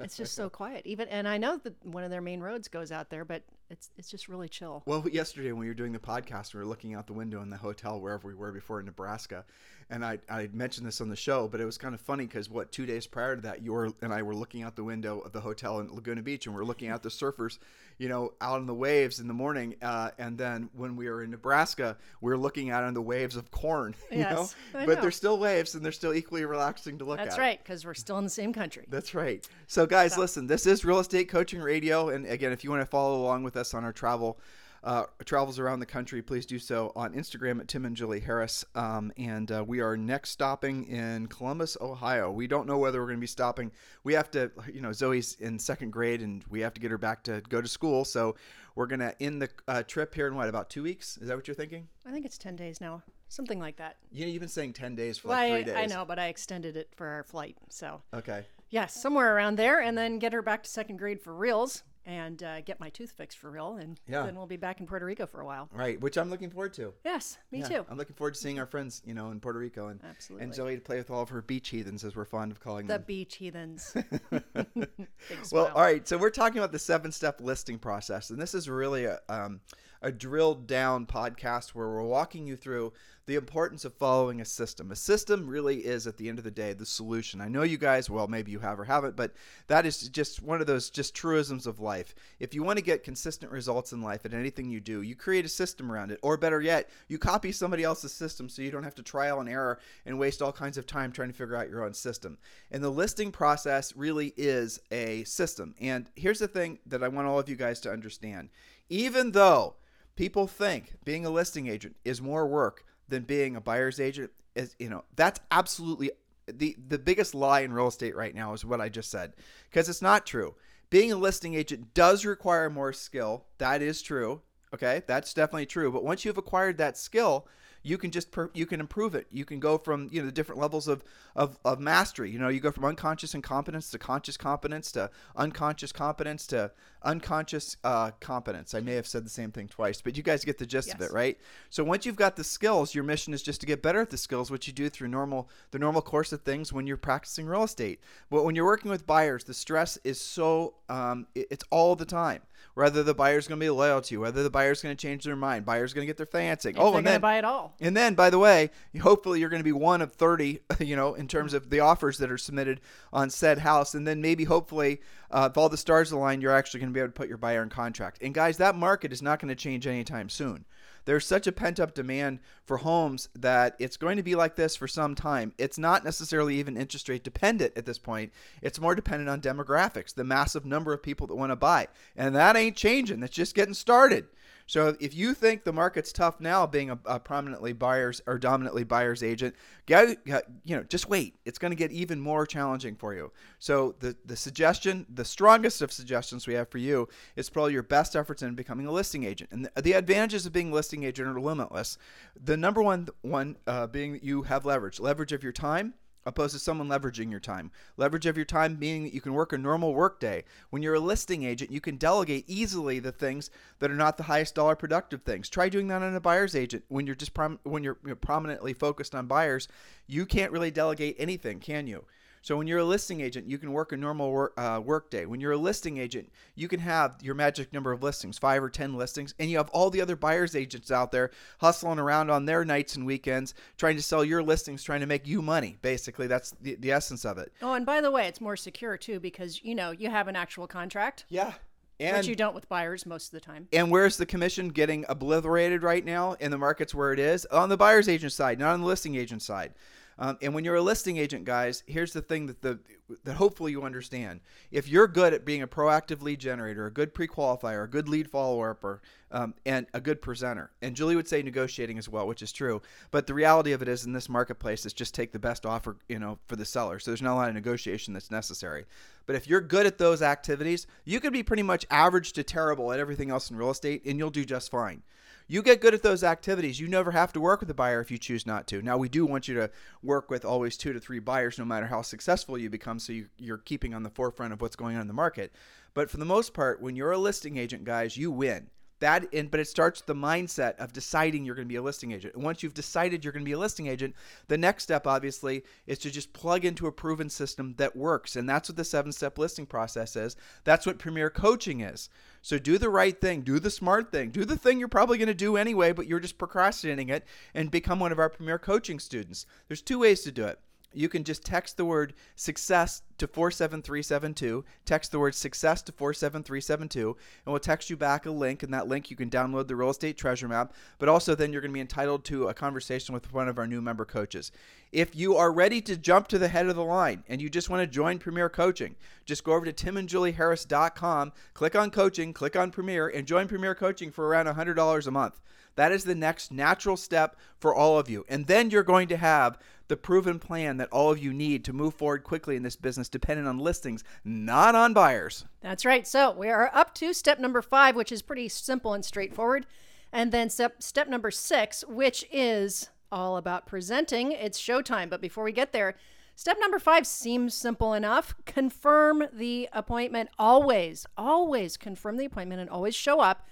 It's 0.00 0.16
just 0.16 0.34
so 0.34 0.50
quiet. 0.50 0.84
Even 0.86 1.06
and 1.08 1.28
I 1.28 1.38
know 1.38 1.56
that 1.58 1.74
one 1.86 2.02
of 2.02 2.10
their 2.10 2.20
main 2.20 2.40
roads 2.40 2.66
goes 2.66 2.90
out 2.90 3.10
there, 3.10 3.24
but 3.24 3.42
it's 3.70 3.90
it's 3.96 4.10
just 4.10 4.28
really 4.28 4.48
chill. 4.48 4.82
Well, 4.86 5.06
yesterday 5.10 5.52
when 5.52 5.60
we 5.60 5.68
were 5.68 5.74
doing 5.74 5.92
the 5.92 5.98
podcast, 5.98 6.54
we 6.54 6.60
were 6.60 6.66
looking 6.66 6.94
out 6.94 7.06
the 7.06 7.12
window 7.12 7.42
in 7.42 7.50
the 7.50 7.56
hotel 7.56 8.00
wherever 8.00 8.26
we 8.26 8.34
were 8.34 8.52
before 8.52 8.80
in 8.80 8.86
Nebraska, 8.86 9.44
and 9.90 10.04
I 10.04 10.18
I 10.28 10.48
mentioned 10.52 10.86
this 10.86 11.00
on 11.00 11.08
the 11.08 11.16
show, 11.16 11.48
but 11.48 11.60
it 11.60 11.64
was 11.64 11.78
kind 11.78 11.94
of 11.94 12.00
funny 12.00 12.26
because 12.26 12.48
what 12.48 12.72
two 12.72 12.86
days 12.86 13.06
prior 13.06 13.36
to 13.36 13.42
that, 13.42 13.62
you 13.62 13.72
were 13.72 13.90
and 14.00 14.12
I 14.12 14.22
were 14.22 14.34
looking 14.34 14.62
out 14.62 14.76
the 14.76 14.84
window 14.84 15.20
of 15.20 15.32
the 15.32 15.40
hotel 15.40 15.80
in 15.80 15.92
Laguna 15.94 16.22
Beach, 16.22 16.46
and 16.46 16.54
we 16.54 16.60
are 16.60 16.64
looking 16.64 16.88
at 16.88 17.02
the 17.02 17.10
surfers, 17.10 17.58
you 17.98 18.08
know, 18.08 18.32
out 18.40 18.60
on 18.60 18.66
the 18.66 18.74
waves 18.74 19.20
in 19.20 19.26
the 19.28 19.34
morning, 19.34 19.74
uh, 19.82 20.10
and 20.18 20.38
then 20.38 20.70
when 20.76 20.96
we 20.96 21.08
were 21.08 21.22
in 21.22 21.30
Nebraska, 21.30 21.96
we 22.20 22.30
were 22.30 22.38
looking 22.38 22.70
out 22.70 22.84
on 22.84 22.94
the 22.94 23.02
waves 23.02 23.36
of 23.36 23.50
corn, 23.50 23.94
you 24.10 24.18
Yes, 24.18 24.54
know, 24.72 24.86
but 24.86 25.02
they're 25.02 25.10
still 25.10 25.38
waves 25.38 25.74
and 25.74 25.84
they're 25.84 25.92
still 25.92 26.14
equally 26.14 26.44
relaxing 26.44 26.98
to 26.98 27.04
look 27.04 27.18
That's 27.18 27.26
at. 27.26 27.30
That's 27.30 27.38
right, 27.38 27.58
because 27.62 27.84
we're 27.84 27.94
still 27.94 28.18
in 28.18 28.24
the 28.24 28.30
same 28.30 28.52
country. 28.52 28.84
That's 28.88 29.14
right. 29.14 29.46
So, 29.66 29.84
guys, 29.86 30.16
listen. 30.16 30.46
This 30.46 30.66
is 30.66 30.84
Real 30.84 31.00
Estate 31.00 31.28
Coaching 31.28 31.60
Radio, 31.60 32.08
and 32.10 32.24
again, 32.26 32.52
if 32.52 32.64
you 32.64 32.70
want 32.70 32.82
to 32.82 32.86
follow 32.86 33.20
along 33.20 33.42
with 33.42 33.56
us 33.56 33.74
on 33.74 33.84
our 33.84 33.92
travel 33.92 34.38
uh, 34.84 35.04
travels 35.24 35.58
around 35.58 35.80
the 35.80 35.86
country, 35.86 36.22
please 36.22 36.46
do 36.46 36.58
so 36.58 36.92
on 36.94 37.12
Instagram 37.14 37.60
at 37.60 37.68
Tim 37.68 37.84
and 37.84 37.96
Julie 37.96 38.20
Harris. 38.20 38.64
Um, 38.74 39.12
and 39.16 39.50
uh, 39.50 39.64
we 39.66 39.80
are 39.80 39.96
next 39.96 40.30
stopping 40.30 40.84
in 40.86 41.26
Columbus, 41.26 41.76
Ohio. 41.80 42.30
We 42.30 42.46
don't 42.46 42.66
know 42.66 42.78
whether 42.78 43.00
we're 43.00 43.06
going 43.08 43.18
to 43.18 43.20
be 43.20 43.26
stopping. 43.26 43.72
We 44.04 44.14
have 44.14 44.30
to, 44.32 44.50
you 44.72 44.80
know, 44.80 44.92
Zoe's 44.92 45.36
in 45.40 45.58
second 45.58 45.90
grade, 45.90 46.22
and 46.22 46.44
we 46.48 46.60
have 46.60 46.74
to 46.74 46.80
get 46.80 46.90
her 46.90 46.98
back 46.98 47.22
to 47.24 47.42
go 47.48 47.60
to 47.60 47.68
school. 47.68 48.04
So 48.04 48.36
we're 48.74 48.86
going 48.86 49.00
to 49.00 49.14
end 49.20 49.42
the 49.42 49.48
uh, 49.66 49.82
trip 49.82 50.14
here 50.14 50.28
in 50.28 50.36
what 50.36 50.48
about 50.48 50.70
two 50.70 50.82
weeks? 50.84 51.16
Is 51.18 51.28
that 51.28 51.36
what 51.36 51.48
you're 51.48 51.54
thinking? 51.54 51.88
I 52.06 52.12
think 52.12 52.24
it's 52.24 52.38
ten 52.38 52.54
days 52.54 52.80
now, 52.80 53.02
something 53.28 53.58
like 53.58 53.76
that. 53.76 53.96
You 54.12 54.24
know, 54.26 54.30
you've 54.32 54.40
been 54.40 54.48
saying 54.48 54.74
ten 54.74 54.94
days 54.94 55.18
for 55.18 55.28
Well, 55.28 55.36
like 55.38 55.50
I, 55.50 55.62
three 55.64 55.72
days. 55.74 55.92
I 55.92 55.94
know, 55.94 56.04
but 56.04 56.18
I 56.18 56.26
extended 56.28 56.76
it 56.76 56.88
for 56.94 57.06
our 57.08 57.24
flight. 57.24 57.56
So 57.68 58.00
Okay. 58.14 58.44
yes, 58.70 58.94
somewhere 58.94 59.34
around 59.34 59.56
there, 59.56 59.80
and 59.80 59.98
then 59.98 60.20
get 60.20 60.32
her 60.32 60.42
back 60.42 60.62
to 60.62 60.70
second 60.70 60.98
grade 60.98 61.20
for 61.20 61.34
reals, 61.34 61.82
and 62.06 62.42
uh, 62.42 62.60
get 62.62 62.80
my 62.80 62.88
tooth 62.90 63.12
fixed 63.12 63.38
for 63.38 63.50
real, 63.50 63.76
and 63.76 63.98
Yeah. 64.08 64.24
then 64.24 64.34
we'll 64.36 64.46
be 64.46 64.56
back 64.56 64.80
in 64.80 64.86
Puerto 64.86 65.04
Rico 65.04 65.26
for 65.26 65.40
a 65.40 65.44
while. 65.44 65.68
Right, 65.72 66.00
which 66.00 66.16
I'm 66.16 66.30
looking 66.30 66.50
forward 66.50 66.72
to. 66.74 66.94
Yes, 67.04 67.38
me 67.52 67.60
Yeah, 67.60 67.68
too. 67.68 67.86
I'm 67.90 67.96
looking 67.98 68.14
forward 68.16 68.34
to 68.34 68.40
seeing 68.40 68.58
our 68.58 68.66
friends, 68.66 69.02
you 69.04 69.14
know, 69.14 69.30
in 69.30 69.40
Puerto 69.40 69.58
Rico 69.58 69.88
and 69.88 70.00
Absolutely. 70.02 70.44
and 70.44 70.54
Zoe 70.54 70.74
to 70.74 70.80
play 70.80 70.96
with 70.98 71.10
all 71.10 71.22
of 71.22 71.28
her 71.28 71.42
beach 71.42 71.68
heathens, 71.68 72.04
as 72.04 72.16
we're 72.16 72.24
fond 72.24 72.52
of 72.52 72.60
calling 72.60 72.86
The 72.86 72.94
them. 72.94 73.02
The 73.02 73.06
beach 73.06 73.36
heathens. 73.36 73.94
Well, 75.52 75.66
all 75.74 75.82
right. 75.82 76.06
So 76.06 76.16
we're 76.18 76.30
talking 76.30 76.58
about 76.58 76.72
the 76.72 76.78
seven-step 76.78 77.40
listing 77.40 77.78
process, 77.78 78.30
and 78.30 78.40
this 78.40 78.54
is 78.54 78.68
really 78.68 79.04
a 79.04 79.18
um, 79.28 79.60
a 80.02 80.12
drilled 80.12 80.66
down 80.66 81.06
podcast 81.06 81.70
where 81.70 81.88
we're 81.88 82.02
walking 82.02 82.46
you 82.46 82.56
through 82.56 82.92
the 83.28 83.34
importance 83.34 83.84
of 83.84 83.92
following 83.92 84.40
a 84.40 84.44
system. 84.44 84.90
A 84.90 84.96
system 84.96 85.46
really 85.46 85.80
is, 85.80 86.06
at 86.06 86.16
the 86.16 86.30
end 86.30 86.38
of 86.38 86.44
the 86.44 86.50
day, 86.50 86.72
the 86.72 86.86
solution. 86.86 87.42
I 87.42 87.48
know 87.48 87.62
you 87.62 87.76
guys, 87.76 88.08
well, 88.08 88.26
maybe 88.26 88.50
you 88.50 88.58
have 88.60 88.80
or 88.80 88.84
haven't, 88.84 89.16
but 89.16 89.34
that 89.66 89.84
is 89.84 90.08
just 90.08 90.42
one 90.42 90.62
of 90.62 90.66
those 90.66 90.88
just 90.88 91.14
truisms 91.14 91.66
of 91.66 91.78
life. 91.78 92.14
If 92.40 92.54
you 92.54 92.62
want 92.62 92.78
to 92.78 92.84
get 92.84 93.04
consistent 93.04 93.52
results 93.52 93.92
in 93.92 94.00
life 94.00 94.24
at 94.24 94.32
anything 94.32 94.70
you 94.70 94.80
do, 94.80 95.02
you 95.02 95.14
create 95.14 95.44
a 95.44 95.48
system 95.48 95.92
around 95.92 96.10
it, 96.10 96.18
or 96.22 96.38
better 96.38 96.62
yet, 96.62 96.88
you 97.08 97.18
copy 97.18 97.52
somebody 97.52 97.84
else's 97.84 98.14
system 98.14 98.48
so 98.48 98.62
you 98.62 98.70
don't 98.70 98.82
have 98.82 98.94
to 98.94 99.02
trial 99.02 99.40
and 99.40 99.48
error 99.48 99.78
and 100.06 100.18
waste 100.18 100.40
all 100.40 100.50
kinds 100.50 100.78
of 100.78 100.86
time 100.86 101.12
trying 101.12 101.28
to 101.28 101.34
figure 101.34 101.56
out 101.56 101.68
your 101.68 101.84
own 101.84 101.92
system. 101.92 102.38
And 102.70 102.82
the 102.82 102.88
listing 102.88 103.30
process 103.30 103.94
really 103.94 104.32
is 104.38 104.80
a 104.90 105.24
system. 105.24 105.74
And 105.82 106.08
here's 106.16 106.38
the 106.38 106.48
thing 106.48 106.78
that 106.86 107.04
I 107.04 107.08
want 107.08 107.28
all 107.28 107.38
of 107.38 107.50
you 107.50 107.56
guys 107.56 107.78
to 107.80 107.92
understand. 107.92 108.48
Even 108.88 109.32
though 109.32 109.74
people 110.18 110.48
think 110.48 110.94
being 111.04 111.24
a 111.24 111.30
listing 111.30 111.68
agent 111.68 111.94
is 112.04 112.20
more 112.20 112.44
work 112.44 112.84
than 113.08 113.22
being 113.22 113.54
a 113.54 113.60
buyer's 113.60 114.00
agent, 114.00 114.32
is 114.56 114.74
you 114.80 114.90
know, 114.90 115.04
that's 115.14 115.38
absolutely 115.52 116.10
the 116.48 116.76
the 116.88 116.98
biggest 116.98 117.36
lie 117.36 117.60
in 117.60 117.72
real 117.72 117.86
estate 117.86 118.16
right 118.16 118.34
now 118.34 118.52
is 118.52 118.64
what 118.64 118.80
I 118.80 118.88
just 118.88 119.12
said 119.12 119.34
because 119.70 119.88
it's 119.88 120.02
not 120.02 120.26
true. 120.26 120.56
Being 120.90 121.12
a 121.12 121.16
listing 121.16 121.54
agent 121.54 121.94
does 121.94 122.24
require 122.24 122.68
more 122.68 122.92
skill. 122.92 123.44
That 123.58 123.80
is 123.80 124.02
true. 124.02 124.42
Okay, 124.74 125.02
that's 125.06 125.32
definitely 125.32 125.66
true. 125.66 125.92
But 125.92 126.04
once 126.04 126.24
you've 126.24 126.36
acquired 126.36 126.78
that 126.78 126.98
skill, 126.98 127.46
you 127.82 127.96
can 127.98 128.10
just 128.10 128.30
per, 128.32 128.50
you 128.54 128.66
can 128.66 128.80
improve 128.80 129.14
it. 129.14 129.26
You 129.30 129.44
can 129.44 129.60
go 129.60 129.78
from 129.78 130.08
you 130.10 130.20
know 130.20 130.26
the 130.26 130.32
different 130.32 130.60
levels 130.60 130.88
of, 130.88 131.02
of 131.36 131.58
of 131.64 131.80
mastery. 131.80 132.30
You 132.30 132.38
know, 132.38 132.48
you 132.48 132.60
go 132.60 132.70
from 132.70 132.84
unconscious 132.84 133.34
incompetence 133.34 133.90
to 133.90 133.98
conscious 133.98 134.36
competence 134.36 134.92
to 134.92 135.10
unconscious 135.36 135.92
competence 135.92 136.46
to 136.48 136.70
unconscious 137.02 137.76
uh, 137.84 138.10
competence. 138.20 138.74
I 138.74 138.80
may 138.80 138.94
have 138.94 139.06
said 139.06 139.24
the 139.24 139.30
same 139.30 139.52
thing 139.52 139.68
twice, 139.68 140.00
but 140.00 140.16
you 140.16 140.22
guys 140.22 140.44
get 140.44 140.58
the 140.58 140.66
gist 140.66 140.88
of 140.94 141.00
it, 141.00 141.12
right? 141.12 141.38
So 141.70 141.84
once 141.84 142.04
you've 142.04 142.16
got 142.16 142.36
the 142.36 142.44
skills, 142.44 142.94
your 142.94 143.04
mission 143.04 143.32
is 143.32 143.42
just 143.42 143.60
to 143.60 143.66
get 143.66 143.82
better 143.82 144.00
at 144.00 144.10
the 144.10 144.18
skills, 144.18 144.50
which 144.50 144.66
you 144.66 144.72
do 144.72 144.88
through 144.88 145.08
normal 145.08 145.48
the 145.70 145.78
normal 145.78 146.02
course 146.02 146.32
of 146.32 146.42
things 146.42 146.72
when 146.72 146.86
you're 146.86 146.96
practicing 146.96 147.46
real 147.46 147.62
estate. 147.64 148.00
But 148.30 148.44
when 148.44 148.54
you're 148.54 148.64
working 148.66 148.90
with 148.90 149.06
buyers, 149.06 149.44
the 149.44 149.54
stress 149.54 149.96
is 150.04 150.20
so 150.20 150.74
um, 150.88 151.26
it- 151.34 151.46
it's 151.50 151.64
all 151.70 151.96
the 151.96 152.04
time. 152.04 152.42
Whether 152.74 153.02
the 153.02 153.14
buyer's 153.14 153.48
going 153.48 153.58
to 153.58 153.64
be 153.64 153.70
loyal 153.70 154.00
to 154.02 154.14
you, 154.14 154.20
whether 154.20 154.42
the 154.42 154.50
buyer's 154.50 154.82
going 154.82 154.96
to 154.96 155.00
change 155.00 155.24
their 155.24 155.34
mind, 155.36 155.64
buyer's 155.64 155.92
going 155.92 156.02
to 156.02 156.06
get 156.06 156.16
their 156.16 156.26
financing. 156.26 156.74
If 156.76 156.80
oh, 156.80 156.96
and 156.96 157.06
then 157.06 157.20
buy 157.20 157.38
it 157.38 157.44
all. 157.44 157.67
And 157.80 157.96
then, 157.96 158.14
by 158.14 158.30
the 158.30 158.38
way, 158.38 158.70
hopefully 159.00 159.40
you're 159.40 159.48
going 159.48 159.60
to 159.60 159.64
be 159.64 159.72
one 159.72 160.02
of 160.02 160.12
30, 160.12 160.60
you 160.80 160.96
know, 160.96 161.14
in 161.14 161.28
terms 161.28 161.54
of 161.54 161.70
the 161.70 161.80
offers 161.80 162.18
that 162.18 162.30
are 162.30 162.38
submitted 162.38 162.80
on 163.12 163.30
said 163.30 163.58
house. 163.58 163.94
And 163.94 164.06
then 164.06 164.20
maybe, 164.20 164.44
hopefully, 164.44 165.00
uh, 165.30 165.48
if 165.50 165.58
all 165.58 165.68
the 165.68 165.76
stars 165.76 166.12
align, 166.12 166.40
you're 166.40 166.54
actually 166.54 166.80
going 166.80 166.90
to 166.90 166.94
be 166.94 167.00
able 167.00 167.08
to 167.08 167.14
put 167.14 167.28
your 167.28 167.38
buyer 167.38 167.62
in 167.62 167.68
contract. 167.68 168.18
And 168.22 168.34
guys, 168.34 168.56
that 168.58 168.74
market 168.74 169.12
is 169.12 169.22
not 169.22 169.40
going 169.40 169.48
to 169.48 169.54
change 169.54 169.86
anytime 169.86 170.28
soon. 170.28 170.64
There's 171.08 171.26
such 171.26 171.46
a 171.46 171.52
pent 171.52 171.80
up 171.80 171.94
demand 171.94 172.40
for 172.66 172.76
homes 172.76 173.30
that 173.34 173.76
it's 173.78 173.96
going 173.96 174.18
to 174.18 174.22
be 174.22 174.34
like 174.34 174.56
this 174.56 174.76
for 174.76 174.86
some 174.86 175.14
time. 175.14 175.54
It's 175.56 175.78
not 175.78 176.04
necessarily 176.04 176.56
even 176.56 176.76
interest 176.76 177.08
rate 177.08 177.24
dependent 177.24 177.72
at 177.76 177.86
this 177.86 177.98
point. 177.98 178.30
It's 178.60 178.78
more 178.78 178.94
dependent 178.94 179.30
on 179.30 179.40
demographics, 179.40 180.14
the 180.14 180.22
massive 180.22 180.66
number 180.66 180.92
of 180.92 181.02
people 181.02 181.26
that 181.28 181.34
want 181.34 181.50
to 181.50 181.56
buy. 181.56 181.88
And 182.14 182.34
that 182.34 182.56
ain't 182.56 182.76
changing. 182.76 183.20
That's 183.20 183.34
just 183.34 183.54
getting 183.54 183.72
started. 183.72 184.26
So 184.68 184.94
if 185.00 185.14
you 185.14 185.32
think 185.32 185.64
the 185.64 185.72
market's 185.72 186.12
tough 186.12 186.40
now, 186.40 186.66
being 186.66 186.90
a, 186.90 186.98
a 187.06 187.18
prominently 187.18 187.72
buyers 187.72 188.20
or 188.26 188.38
dominantly 188.38 188.84
buyers 188.84 189.22
agent, 189.22 189.56
get, 189.86 190.18
you 190.26 190.76
know, 190.76 190.82
just 190.84 191.08
wait. 191.08 191.36
It's 191.46 191.58
going 191.58 191.72
to 191.72 191.76
get 191.76 191.90
even 191.90 192.20
more 192.20 192.46
challenging 192.46 192.94
for 192.94 193.14
you. 193.14 193.32
So 193.58 193.96
the 193.98 194.14
the 194.26 194.36
suggestion, 194.36 195.06
the 195.12 195.24
strongest 195.24 195.80
of 195.80 195.90
suggestions 195.90 196.46
we 196.46 196.52
have 196.54 196.68
for 196.68 196.78
you 196.78 197.08
is 197.34 197.48
probably 197.48 197.72
your 197.72 197.82
best 197.82 198.14
efforts 198.14 198.42
in 198.42 198.54
becoming 198.54 198.86
a 198.86 198.92
listing 198.92 199.24
agent. 199.24 199.50
And 199.52 199.64
the, 199.64 199.82
the 199.82 199.92
advantages 199.94 200.44
of 200.44 200.52
being 200.52 200.70
a 200.70 200.74
listing 200.74 201.02
agent 201.02 201.28
are 201.28 201.40
limitless. 201.40 201.96
The 202.38 202.56
number 202.56 202.82
one 202.82 203.08
one 203.22 203.56
uh, 203.66 203.86
being 203.86 204.12
that 204.12 204.22
you 204.22 204.42
have 204.42 204.66
leverage, 204.66 205.00
leverage 205.00 205.32
of 205.32 205.42
your 205.42 205.52
time 205.52 205.94
opposed 206.26 206.52
to 206.54 206.58
someone 206.58 206.88
leveraging 206.88 207.30
your 207.30 207.40
time. 207.40 207.70
Leverage 207.96 208.26
of 208.26 208.36
your 208.36 208.44
time 208.44 208.78
meaning 208.78 209.04
that 209.04 209.14
you 209.14 209.20
can 209.20 209.34
work 209.34 209.52
a 209.52 209.58
normal 209.58 209.94
work 209.94 210.20
day. 210.20 210.44
When 210.70 210.82
you're 210.82 210.94
a 210.94 211.00
listing 211.00 211.44
agent, 211.44 211.70
you 211.70 211.80
can 211.80 211.96
delegate 211.96 212.44
easily 212.46 212.98
the 212.98 213.12
things 213.12 213.50
that 213.78 213.90
are 213.90 213.96
not 213.96 214.16
the 214.16 214.24
highest 214.24 214.54
dollar 214.54 214.76
productive 214.76 215.22
things. 215.22 215.48
Try 215.48 215.68
doing 215.68 215.88
that 215.88 216.02
on 216.02 216.14
a 216.14 216.20
buyer's 216.20 216.54
agent. 216.54 216.84
When 216.88 217.06
you're 217.06 217.16
just 217.16 217.34
prom- 217.34 217.60
when 217.62 217.84
you're, 217.84 217.98
you're 218.04 218.16
prominently 218.16 218.72
focused 218.72 219.14
on 219.14 219.26
buyers, 219.26 219.68
you 220.06 220.26
can't 220.26 220.52
really 220.52 220.70
delegate 220.70 221.16
anything, 221.18 221.60
can 221.60 221.86
you? 221.86 222.04
So 222.42 222.56
when 222.56 222.66
you're 222.66 222.78
a 222.78 222.84
listing 222.84 223.20
agent, 223.20 223.48
you 223.48 223.58
can 223.58 223.72
work 223.72 223.92
a 223.92 223.96
normal 223.96 224.30
work, 224.30 224.54
uh, 224.56 224.80
work 224.84 225.10
day. 225.10 225.26
When 225.26 225.40
you're 225.40 225.52
a 225.52 225.58
listing 225.58 225.98
agent, 225.98 226.30
you 226.54 226.68
can 226.68 226.80
have 226.80 227.16
your 227.22 227.34
magic 227.34 227.72
number 227.72 227.92
of 227.92 228.02
listings, 228.02 228.38
five 228.38 228.62
or 228.62 228.70
ten 228.70 228.94
listings, 228.94 229.34
and 229.38 229.50
you 229.50 229.56
have 229.56 229.68
all 229.70 229.90
the 229.90 230.00
other 230.00 230.16
buyers 230.16 230.54
agents 230.54 230.90
out 230.90 231.12
there 231.12 231.30
hustling 231.60 231.98
around 231.98 232.30
on 232.30 232.44
their 232.44 232.64
nights 232.64 232.96
and 232.96 233.06
weekends, 233.06 233.54
trying 233.76 233.96
to 233.96 234.02
sell 234.02 234.24
your 234.24 234.42
listings, 234.42 234.82
trying 234.82 235.00
to 235.00 235.06
make 235.06 235.26
you 235.26 235.42
money. 235.42 235.78
Basically, 235.82 236.26
that's 236.26 236.52
the, 236.60 236.76
the 236.76 236.92
essence 236.92 237.24
of 237.24 237.38
it. 237.38 237.52
Oh, 237.62 237.74
and 237.74 237.84
by 237.84 238.00
the 238.00 238.10
way, 238.10 238.26
it's 238.26 238.40
more 238.40 238.56
secure 238.56 238.96
too 238.96 239.20
because 239.20 239.62
you 239.64 239.74
know 239.74 239.90
you 239.90 240.10
have 240.10 240.28
an 240.28 240.36
actual 240.36 240.66
contract, 240.66 241.24
Yeah. 241.28 241.52
And 242.00 242.16
which 242.16 242.28
you 242.28 242.36
don't 242.36 242.54
with 242.54 242.68
buyers 242.68 243.06
most 243.06 243.26
of 243.26 243.32
the 243.32 243.40
time. 243.40 243.66
And 243.72 243.90
where's 243.90 244.16
the 244.16 244.26
commission 244.26 244.68
getting 244.68 245.04
obliterated 245.08 245.82
right 245.82 246.04
now 246.04 246.34
in 246.34 246.52
the 246.52 246.58
markets 246.58 246.94
where 246.94 247.12
it 247.12 247.18
is? 247.18 247.44
On 247.46 247.68
the 247.68 247.76
buyer's 247.76 248.08
agent 248.08 248.32
side, 248.32 248.60
not 248.60 248.74
on 248.74 248.80
the 248.82 248.86
listing 248.86 249.16
agent 249.16 249.42
side. 249.42 249.74
Um, 250.18 250.36
and 250.42 250.52
when 250.52 250.64
you're 250.64 250.74
a 250.74 250.82
listing 250.82 251.16
agent, 251.16 251.44
guys, 251.44 251.84
here's 251.86 252.12
the 252.12 252.22
thing 252.22 252.46
that 252.46 252.60
the 252.60 252.80
that 253.24 253.34
hopefully 253.34 253.72
you 253.72 253.82
understand. 253.84 254.40
If 254.70 254.88
you're 254.88 255.06
good 255.06 255.32
at 255.32 255.44
being 255.44 255.62
a 255.62 255.66
proactive 255.66 256.20
lead 256.20 256.40
generator, 256.40 256.86
a 256.86 256.90
good 256.90 257.14
pre-qualifier, 257.14 257.84
a 257.84 257.88
good 257.88 258.08
lead 258.08 258.28
follower 258.30 258.70
upper, 258.70 259.00
um, 259.30 259.54
and 259.64 259.86
a 259.94 260.00
good 260.00 260.20
presenter, 260.20 260.70
and 260.82 260.94
Julie 260.94 261.16
would 261.16 261.28
say 261.28 261.42
negotiating 261.42 261.98
as 261.98 262.08
well, 262.08 262.26
which 262.26 262.42
is 262.42 262.52
true. 262.52 262.82
But 263.10 263.26
the 263.26 263.34
reality 263.34 263.72
of 263.72 263.80
it 263.80 263.88
is, 263.88 264.04
in 264.04 264.12
this 264.12 264.28
marketplace, 264.28 264.84
is 264.84 264.92
just 264.92 265.14
take 265.14 265.32
the 265.32 265.38
best 265.38 265.64
offer, 265.64 265.96
you 266.08 266.18
know, 266.18 266.38
for 266.46 266.56
the 266.56 266.64
seller. 266.64 266.98
So 266.98 267.10
there's 267.10 267.22
not 267.22 267.34
a 267.34 267.36
lot 267.36 267.48
of 267.48 267.54
negotiation 267.54 268.12
that's 268.12 268.30
necessary. 268.30 268.84
But 269.24 269.36
if 269.36 269.46
you're 269.46 269.60
good 269.60 269.86
at 269.86 269.98
those 269.98 270.20
activities, 270.20 270.86
you 271.04 271.20
can 271.20 271.32
be 271.32 271.42
pretty 271.42 271.62
much 271.62 271.86
average 271.90 272.32
to 272.32 272.42
terrible 272.42 272.92
at 272.92 273.00
everything 273.00 273.30
else 273.30 273.50
in 273.50 273.56
real 273.56 273.70
estate, 273.70 274.02
and 274.04 274.18
you'll 274.18 274.30
do 274.30 274.44
just 274.44 274.70
fine. 274.70 275.02
You 275.50 275.62
get 275.62 275.80
good 275.80 275.94
at 275.94 276.02
those 276.02 276.22
activities. 276.22 276.78
You 276.78 276.88
never 276.88 277.10
have 277.10 277.32
to 277.32 277.40
work 277.40 277.60
with 277.60 277.70
a 277.70 277.74
buyer 277.74 278.02
if 278.02 278.10
you 278.10 278.18
choose 278.18 278.46
not 278.46 278.66
to. 278.66 278.82
Now, 278.82 278.98
we 278.98 279.08
do 279.08 279.24
want 279.24 279.48
you 279.48 279.54
to 279.54 279.70
work 280.02 280.30
with 280.30 280.44
always 280.44 280.76
two 280.76 280.92
to 280.92 281.00
three 281.00 281.20
buyers, 281.20 281.58
no 281.58 281.64
matter 281.64 281.86
how 281.86 282.02
successful 282.02 282.58
you 282.58 282.68
become, 282.68 282.98
so 282.98 283.14
you, 283.14 283.28
you're 283.38 283.56
keeping 283.56 283.94
on 283.94 284.02
the 284.02 284.10
forefront 284.10 284.52
of 284.52 284.60
what's 284.60 284.76
going 284.76 284.96
on 284.96 285.02
in 285.02 285.08
the 285.08 285.14
market. 285.14 285.54
But 285.94 286.10
for 286.10 286.18
the 286.18 286.26
most 286.26 286.52
part, 286.52 286.82
when 286.82 286.96
you're 286.96 287.12
a 287.12 287.18
listing 287.18 287.56
agent, 287.56 287.84
guys, 287.84 288.14
you 288.14 288.30
win. 288.30 288.68
That 289.00 289.26
but 289.50 289.60
it 289.60 289.68
starts 289.68 290.00
the 290.00 290.14
mindset 290.14 290.76
of 290.76 290.92
deciding 290.92 291.44
you're 291.44 291.54
going 291.54 291.66
to 291.66 291.72
be 291.72 291.76
a 291.76 291.82
listing 291.82 292.12
agent. 292.12 292.34
And 292.34 292.42
once 292.42 292.62
you've 292.62 292.74
decided 292.74 293.24
you're 293.24 293.32
going 293.32 293.44
to 293.44 293.48
be 293.48 293.52
a 293.52 293.58
listing 293.58 293.86
agent 293.86 294.14
the 294.48 294.58
next 294.58 294.84
step 294.84 295.06
obviously 295.06 295.64
is 295.86 295.98
to 296.00 296.10
just 296.10 296.32
plug 296.32 296.64
into 296.64 296.86
a 296.86 296.92
proven 296.92 297.30
system 297.30 297.74
that 297.78 297.96
works. 297.96 298.36
And 298.36 298.48
that's 298.48 298.68
what 298.68 298.76
the 298.76 298.84
seven 298.84 299.12
step 299.12 299.38
listing 299.38 299.66
process 299.66 300.16
is. 300.16 300.36
That's 300.64 300.86
what 300.86 300.98
premier 300.98 301.30
coaching 301.30 301.80
is. 301.80 302.08
So 302.42 302.58
do 302.58 302.78
the 302.78 302.90
right 302.90 303.20
thing 303.20 303.42
do 303.42 303.58
the 303.58 303.70
smart 303.70 304.12
thing 304.12 304.30
do 304.30 304.44
the 304.44 304.56
thing 304.56 304.78
you're 304.78 304.88
probably 304.88 305.18
going 305.18 305.28
to 305.28 305.34
do 305.34 305.56
anyway 305.56 305.92
but 305.92 306.06
you're 306.06 306.20
just 306.20 306.38
procrastinating 306.38 307.08
it 307.08 307.24
and 307.54 307.70
become 307.70 308.00
one 308.00 308.12
of 308.12 308.18
our 308.18 308.28
premier 308.28 308.58
coaching 308.58 308.98
students. 308.98 309.46
There's 309.66 309.82
two 309.82 310.00
ways 310.00 310.22
to 310.22 310.32
do 310.32 310.44
it 310.44 310.58
you 310.92 311.08
can 311.08 311.22
just 311.24 311.44
text 311.44 311.76
the 311.76 311.84
word 311.84 312.14
success 312.34 313.02
to 313.18 313.26
47372. 313.26 314.64
Text 314.84 315.12
the 315.12 315.18
word 315.18 315.34
success 315.34 315.82
to 315.82 315.92
47372, 315.92 317.08
and 317.08 317.52
we'll 317.52 317.60
text 317.60 317.90
you 317.90 317.96
back 317.96 318.26
a 318.26 318.30
link. 318.30 318.62
And 318.62 318.72
that 318.72 318.88
link, 318.88 319.10
you 319.10 319.16
can 319.16 319.28
download 319.28 319.68
the 319.68 319.76
real 319.76 319.90
estate 319.90 320.16
treasure 320.16 320.48
map. 320.48 320.72
But 320.98 321.08
also, 321.08 321.34
then 321.34 321.52
you're 321.52 321.60
going 321.60 321.72
to 321.72 321.74
be 321.74 321.80
entitled 321.80 322.24
to 322.26 322.48
a 322.48 322.54
conversation 322.54 323.12
with 323.12 323.32
one 323.32 323.48
of 323.48 323.58
our 323.58 323.66
new 323.66 323.82
member 323.82 324.04
coaches. 324.04 324.50
If 324.90 325.14
you 325.14 325.36
are 325.36 325.52
ready 325.52 325.82
to 325.82 325.96
jump 325.96 326.28
to 326.28 326.38
the 326.38 326.48
head 326.48 326.66
of 326.66 326.76
the 326.76 326.84
line 326.84 327.22
and 327.28 327.42
you 327.42 327.50
just 327.50 327.68
want 327.68 327.82
to 327.82 327.86
join 327.86 328.18
Premier 328.18 328.48
Coaching, 328.48 328.96
just 329.26 329.44
go 329.44 329.52
over 329.52 329.66
to 329.66 329.72
timandjulieharris.com, 329.72 331.32
click 331.52 331.76
on 331.76 331.90
coaching, 331.90 332.32
click 332.32 332.56
on 332.56 332.70
Premier, 332.70 333.08
and 333.08 333.26
join 333.26 333.46
Premier 333.46 333.74
Coaching 333.74 334.10
for 334.10 334.26
around 334.26 334.46
$100 334.46 335.06
a 335.06 335.10
month. 335.10 335.40
That 335.78 335.92
is 335.92 336.02
the 336.02 336.16
next 336.16 336.50
natural 336.50 336.96
step 336.96 337.36
for 337.56 337.72
all 337.72 338.00
of 338.00 338.10
you. 338.10 338.24
And 338.28 338.48
then 338.48 338.68
you're 338.68 338.82
going 338.82 339.06
to 339.08 339.16
have 339.16 339.60
the 339.86 339.96
proven 339.96 340.40
plan 340.40 340.76
that 340.78 340.88
all 340.90 341.12
of 341.12 341.20
you 341.20 341.32
need 341.32 341.64
to 341.66 341.72
move 341.72 341.94
forward 341.94 342.24
quickly 342.24 342.56
in 342.56 342.64
this 342.64 342.74
business, 342.74 343.08
dependent 343.08 343.46
on 343.46 343.60
listings, 343.60 344.02
not 344.24 344.74
on 344.74 344.92
buyers. 344.92 345.44
That's 345.60 345.84
right. 345.84 346.04
So 346.04 346.32
we 346.32 346.48
are 346.48 346.68
up 346.74 346.96
to 346.96 347.14
step 347.14 347.38
number 347.38 347.62
five, 347.62 347.94
which 347.94 348.10
is 348.10 348.22
pretty 348.22 348.48
simple 348.48 348.92
and 348.92 349.04
straightforward. 349.04 349.66
And 350.12 350.32
then 350.32 350.50
step, 350.50 350.82
step 350.82 351.06
number 351.06 351.30
six, 351.30 351.84
which 351.86 352.24
is 352.32 352.90
all 353.12 353.36
about 353.36 353.68
presenting. 353.68 354.32
It's 354.32 354.60
showtime. 354.60 355.08
But 355.08 355.20
before 355.20 355.44
we 355.44 355.52
get 355.52 355.72
there, 355.72 355.94
step 356.34 356.56
number 356.58 356.80
five 356.80 357.06
seems 357.06 357.54
simple 357.54 357.94
enough. 357.94 358.34
Confirm 358.46 359.28
the 359.32 359.68
appointment 359.72 360.30
always, 360.40 361.06
always 361.16 361.76
confirm 361.76 362.16
the 362.16 362.24
appointment 362.24 362.60
and 362.60 362.68
always 362.68 362.96
show 362.96 363.20
up 363.20 363.46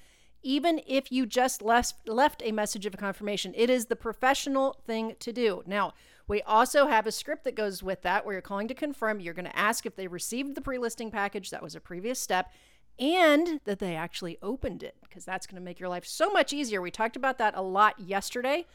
even 0.46 0.80
if 0.86 1.10
you 1.10 1.26
just 1.26 1.60
left, 1.60 2.08
left 2.08 2.40
a 2.44 2.52
message 2.52 2.86
of 2.86 2.96
confirmation. 2.96 3.52
It 3.56 3.68
is 3.68 3.86
the 3.86 3.96
professional 3.96 4.80
thing 4.86 5.16
to 5.18 5.32
do. 5.32 5.64
Now, 5.66 5.92
we 6.28 6.40
also 6.42 6.86
have 6.86 7.04
a 7.04 7.12
script 7.12 7.42
that 7.44 7.56
goes 7.56 7.82
with 7.82 8.02
that 8.02 8.24
where 8.24 8.34
you're 8.34 8.42
calling 8.42 8.68
to 8.68 8.74
confirm. 8.74 9.18
You're 9.18 9.34
going 9.34 9.50
to 9.50 9.58
ask 9.58 9.86
if 9.86 9.96
they 9.96 10.06
received 10.06 10.54
the 10.54 10.60
pre 10.60 10.78
listing 10.78 11.10
package. 11.10 11.50
That 11.50 11.64
was 11.64 11.74
a 11.74 11.80
previous 11.80 12.20
step. 12.20 12.52
And 12.96 13.60
that 13.64 13.80
they 13.80 13.96
actually 13.96 14.38
opened 14.40 14.84
it 14.84 14.94
because 15.02 15.24
that's 15.24 15.48
going 15.48 15.60
to 15.60 15.64
make 15.64 15.80
your 15.80 15.88
life 15.88 16.06
so 16.06 16.30
much 16.30 16.52
easier. 16.52 16.80
We 16.80 16.92
talked 16.92 17.16
about 17.16 17.38
that 17.38 17.56
a 17.56 17.62
lot 17.62 17.98
yesterday. 17.98 18.66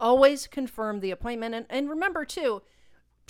Always 0.00 0.48
confirm 0.48 0.98
the 0.98 1.12
appointment. 1.12 1.54
And, 1.54 1.66
and 1.70 1.88
remember, 1.88 2.24
too, 2.24 2.60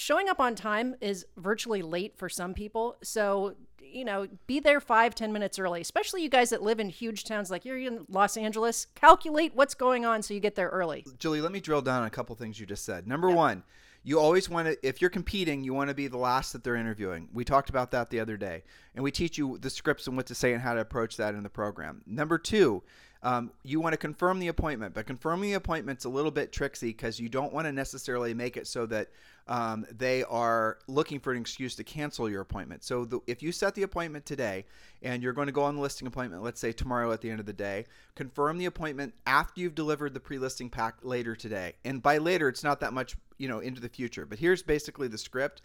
showing 0.00 0.30
up 0.30 0.40
on 0.40 0.54
time 0.54 0.94
is 1.02 1.26
virtually 1.36 1.82
late 1.82 2.16
for 2.16 2.26
some 2.26 2.54
people. 2.54 2.96
So, 3.02 3.54
you 3.82 4.02
know, 4.02 4.26
be 4.46 4.58
there 4.58 4.80
five, 4.80 5.14
ten 5.14 5.30
minutes 5.30 5.58
early, 5.58 5.82
especially 5.82 6.22
you 6.22 6.30
guys 6.30 6.48
that 6.50 6.62
live 6.62 6.80
in 6.80 6.88
huge 6.88 7.24
towns 7.24 7.50
like 7.50 7.66
you're 7.66 7.78
in 7.78 8.06
Los 8.08 8.38
Angeles. 8.38 8.86
Calculate 8.94 9.54
what's 9.54 9.74
going 9.74 10.06
on 10.06 10.22
so 10.22 10.32
you 10.32 10.40
get 10.40 10.54
there 10.54 10.70
early. 10.70 11.04
Julie, 11.18 11.42
let 11.42 11.52
me 11.52 11.60
drill 11.60 11.82
down 11.82 12.00
on 12.00 12.06
a 12.06 12.10
couple 12.10 12.34
things 12.34 12.58
you 12.58 12.64
just 12.64 12.86
said. 12.86 13.06
Number 13.06 13.28
one, 13.28 13.62
you 14.02 14.18
always 14.18 14.48
want 14.48 14.68
to, 14.68 14.86
if 14.86 15.02
you're 15.02 15.10
competing, 15.10 15.62
you 15.62 15.74
want 15.74 15.90
to 15.90 15.94
be 15.94 16.08
the 16.08 16.16
last 16.16 16.54
that 16.54 16.64
they're 16.64 16.76
interviewing. 16.76 17.28
We 17.34 17.44
talked 17.44 17.68
about 17.68 17.90
that 17.90 18.08
the 18.08 18.20
other 18.20 18.38
day. 18.38 18.62
And 18.94 19.04
we 19.04 19.10
teach 19.10 19.36
you 19.36 19.58
the 19.58 19.68
scripts 19.68 20.06
and 20.06 20.16
what 20.16 20.26
to 20.28 20.34
say 20.34 20.54
and 20.54 20.62
how 20.62 20.72
to 20.72 20.80
approach 20.80 21.18
that 21.18 21.34
in 21.34 21.42
the 21.42 21.50
program. 21.50 22.00
Number 22.06 22.38
two, 22.38 22.82
um, 23.22 23.50
you 23.62 23.80
want 23.80 23.92
to 23.92 23.98
confirm 23.98 24.38
the 24.38 24.48
appointment, 24.48 24.94
but 24.94 25.06
confirming 25.06 25.50
the 25.50 25.56
appointment's 25.56 26.04
a 26.04 26.08
little 26.08 26.30
bit 26.30 26.52
tricksy 26.52 26.88
because 26.88 27.20
you 27.20 27.28
don't 27.28 27.52
want 27.52 27.66
to 27.66 27.72
necessarily 27.72 28.32
make 28.32 28.56
it 28.56 28.66
so 28.66 28.86
that 28.86 29.08
um, 29.46 29.84
they 29.90 30.22
are 30.24 30.78
looking 30.86 31.20
for 31.20 31.32
an 31.32 31.40
excuse 31.40 31.74
to 31.74 31.84
cancel 31.84 32.30
your 32.30 32.40
appointment. 32.40 32.82
So 32.82 33.04
the, 33.04 33.20
if 33.26 33.42
you 33.42 33.52
set 33.52 33.74
the 33.74 33.82
appointment 33.82 34.24
today 34.24 34.64
and 35.02 35.22
you're 35.22 35.32
going 35.32 35.48
to 35.48 35.52
go 35.52 35.64
on 35.64 35.74
the 35.74 35.82
listing 35.82 36.06
appointment, 36.08 36.42
let's 36.42 36.60
say 36.60 36.72
tomorrow 36.72 37.12
at 37.12 37.20
the 37.20 37.30
end 37.30 37.40
of 37.40 37.46
the 37.46 37.52
day, 37.52 37.84
confirm 38.14 38.56
the 38.56 38.66
appointment 38.66 39.12
after 39.26 39.60
you've 39.60 39.74
delivered 39.74 40.14
the 40.14 40.20
pre-listing 40.20 40.70
pack 40.70 40.96
later 41.02 41.34
today. 41.34 41.74
And 41.84 42.02
by 42.02 42.18
later, 42.18 42.48
it's 42.48 42.64
not 42.64 42.80
that 42.80 42.92
much, 42.92 43.16
you 43.38 43.48
know, 43.48 43.58
into 43.58 43.80
the 43.80 43.88
future. 43.88 44.24
But 44.24 44.38
here's 44.38 44.62
basically 44.62 45.08
the 45.08 45.18
script 45.18 45.62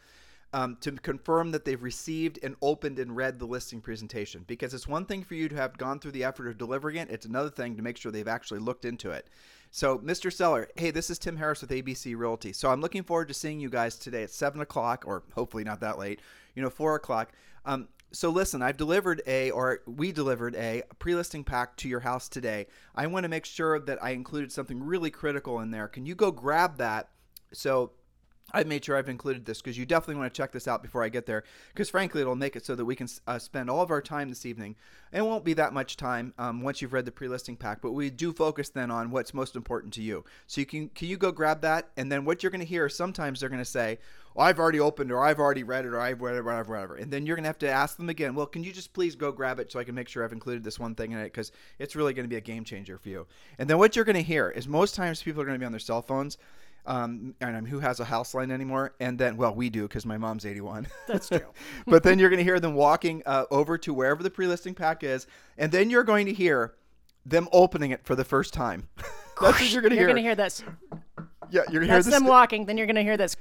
um, 0.55 0.77
to 0.79 0.93
confirm 0.93 1.51
that 1.51 1.65
they've 1.65 1.83
received 1.83 2.39
and 2.41 2.55
opened 2.62 2.97
and 2.97 3.13
read 3.13 3.39
the 3.39 3.45
listing 3.45 3.81
presentation. 3.81 4.45
Because 4.47 4.74
it's 4.74 4.88
one 4.88 5.05
thing 5.05 5.21
for 5.21 5.35
you 5.35 5.50
to 5.50 5.55
have 5.55 5.77
gone 5.77 6.00
through 6.00 6.13
the 6.13 6.24
effort 6.24 6.47
of 6.47 6.57
delivering 6.57 6.95
it, 6.95 7.12
it's 7.12 7.25
another 7.25 7.50
thing 7.50 7.75
to 7.75 7.83
make 7.83 7.97
sure 7.97 8.09
they've 8.09 8.25
actually 8.25 8.62
looked 8.62 8.85
into 8.85 9.12
it. 9.12 9.27
So, 9.69 10.00
Mr. 10.00 10.31
Seller, 10.31 10.69
hey, 10.77 10.91
this 10.91 11.09
is 11.09 11.19
Tim 11.19 11.35
Harris 11.35 11.59
with 11.59 11.71
ABC 11.71 12.15
Realty. 12.15 12.53
So, 12.53 12.69
I'm 12.69 12.79
looking 12.79 13.03
forward 13.03 13.27
to 13.27 13.33
seeing 13.33 13.59
you 13.59 13.69
guys 13.69 13.97
today 13.97 14.24
at 14.24 14.29
7 14.29 14.62
o'clock, 14.62 15.03
or 15.05 15.24
hopefully 15.33 15.65
not 15.65 15.81
that 15.81 16.00
late, 16.00 16.21
you 16.55 16.63
know, 16.63 16.69
4 16.69 16.95
o'clock. 16.95 17.33
Um, 17.65 17.89
so 18.13 18.29
listen, 18.29 18.62
I've 18.62 18.77
delivered 18.77 19.21
a, 19.27 19.51
or 19.51 19.81
we 19.85 20.13
delivered 20.13 20.55
a 20.55 20.83
pre-listing 21.00 21.43
pack 21.43 21.75
to 21.77 21.89
your 21.89 22.00
house 22.00 22.29
today. 22.29 22.67
I 22.95 23.07
want 23.07 23.25
to 23.25 23.29
make 23.29 23.43
sure 23.43 23.77
that 23.77 24.01
I 24.01 24.12
included 24.12 24.53
something 24.53 24.81
really 24.81 25.12
critical 25.12 25.59
in 25.59 25.71
there. 25.71 25.89
Can 25.89 26.05
you 26.05 26.15
go 26.15 26.31
grab 26.31 26.77
that? 26.77 27.09
So 27.51 27.91
I've 28.52 28.68
made 28.68 28.86
sure 28.86 28.96
I've 28.96 29.10
included 29.10 29.46
this 29.46 29.62
because 29.62 29.78
you 29.78 29.86
definitely 29.86 30.16
want 30.22 30.34
to 30.34 30.38
check 30.38 30.52
this 30.52 30.68
out 30.68 30.84
before 30.84 31.04
I 31.04 31.10
get 31.10 31.25
there. 31.25 31.44
Because 31.74 31.90
frankly, 31.90 32.22
it'll 32.22 32.36
make 32.36 32.56
it 32.56 32.66
so 32.66 32.75
that 32.75 32.86
we 32.86 32.96
can 32.96 33.08
uh, 33.25 33.40
spend 33.40 33.70
all 33.70 33.82
of 33.82 33.90
our 33.90 34.02
time 34.02 34.30
this 34.30 34.46
evening. 34.46 34.75
It 35.12 35.22
won't 35.22 35.44
be 35.44 35.54
that 35.54 35.74
much 35.74 35.98
time 35.98 36.34
um, 36.38 36.62
once 36.62 36.82
you've 36.82 36.94
read 36.94 37.06
the 37.06 37.12
pre-listing 37.12 37.56
pack, 37.56 37.82
but 37.82 37.92
we 37.92 38.10
do 38.10 38.32
focus 38.32 38.70
then 38.70 38.92
on 38.92 39.10
what's 39.10 39.34
most 39.34 39.56
important 39.56 39.94
to 39.96 40.02
you. 40.02 40.24
So 40.46 40.62
you 40.62 40.68
can 40.68 40.90
can 40.90 41.08
you 41.08 41.18
go 41.18 41.32
grab 41.32 41.62
that, 41.62 41.90
and 41.98 42.12
then 42.12 42.24
what 42.24 42.44
you're 42.44 42.52
going 42.52 42.60
to 42.60 42.66
hear 42.66 42.88
sometimes 42.88 43.40
they're 43.40 43.50
going 43.50 43.60
to 43.62 43.66
say, 43.66 43.98
well, 44.36 44.46
I've 44.46 44.60
already 44.60 44.82
opened 44.82 45.12
or 45.12 45.24
I've 45.24 45.40
already 45.40 45.64
read 45.64 45.86
it 45.86 45.90
or 45.90 46.00
I've 46.00 46.18
it, 46.18 46.22
whatever, 46.22 46.74
whatever. 46.74 46.96
And 46.96 47.12
then 47.12 47.25
you're 47.25 47.38
going 47.38 47.46
to 47.46 47.50
have 47.50 47.60
to 47.60 47.70
ask 47.70 47.96
them 47.96 48.10
again, 48.10 48.36
well, 48.36 48.46
can 48.46 48.64
you 48.64 48.74
just 48.74 48.94
please 48.94 49.16
go 49.16 49.32
grab 49.32 49.60
it 49.60 49.72
so 49.72 49.80
I 49.80 49.86
can 49.86 49.96
make 49.96 50.10
sure 50.10 50.24
I've 50.24 50.34
included 50.34 50.64
this 50.64 50.78
one 50.78 50.94
thing 50.94 51.14
in 51.14 51.20
it 51.20 51.25
because 51.25 51.54
it's 51.80 51.96
really 51.96 52.14
going 52.14 52.25
to 52.25 52.30
be 52.30 52.36
a 52.36 52.42
game 52.42 52.66
changer 52.66 52.98
for 52.98 53.10
you. 53.10 53.28
And 53.58 53.70
then 53.70 53.78
what 53.78 53.96
you're 53.96 54.06
going 54.06 54.18
to 54.18 54.22
hear 54.22 54.50
is 54.50 54.68
most 54.68 54.94
times 54.94 55.24
people 55.24 55.42
are 55.42 55.46
going 55.46 55.56
to 55.56 55.60
be 55.60 55.66
on 55.66 55.72
their 55.72 55.80
cell 55.80 56.02
phones 56.02 56.38
um, 56.86 57.36
and 57.42 57.68
who 57.68 57.80
has 57.80 58.00
a 58.00 58.06
house 58.06 58.34
line 58.34 58.51
anymore? 58.51 58.94
And 59.00 59.18
then, 59.18 59.38
well, 59.38 59.54
we 59.54 59.70
do 59.70 59.84
because 59.84 60.06
my 60.06 60.18
mom's 60.18 60.46
81. 60.46 60.88
That's 61.08 61.30
true. 61.30 61.54
but 61.88 62.04
then 62.04 62.20
you're 62.20 62.30
going 62.30 62.39
to 62.39 62.44
hear 62.44 62.60
them 62.60 62.74
walking 62.74 63.24
uh, 63.25 63.46
over 63.51 63.77
to 63.80 63.94
wherever 63.94 64.24
the 64.24 64.30
pre-listing 64.30 64.74
pack 64.74 65.04
is, 65.04 65.27
and 65.58 65.72
then 65.72 65.89
you're 65.89 66.04
going 66.04 66.25
to 66.25 66.34
hear 66.34 66.75
them 67.25 67.48
opening 67.51 67.92
it 67.92 68.06
for 68.06 68.15
the 68.15 68.24
first 68.24 68.54
time. 68.54 68.88
That's 69.42 69.60
what 69.60 69.72
you're 69.72 69.82
going 69.82 69.92
to 69.92 69.98
hear. 69.98 70.08
You're 70.08 70.13
going 70.13 70.24
to 70.24 70.27
hear 70.27 70.36
this. 70.36 70.63
Yeah, 71.52 71.62
you're 71.72 71.82
gonna 71.82 71.94
That's 71.94 72.06
this 72.06 72.16
them 72.16 72.25
walking. 72.25 72.66
Then 72.66 72.78
you're 72.78 72.88
going 72.88 72.96
to 72.96 73.04
hear 73.04 73.18
this. 73.18 73.36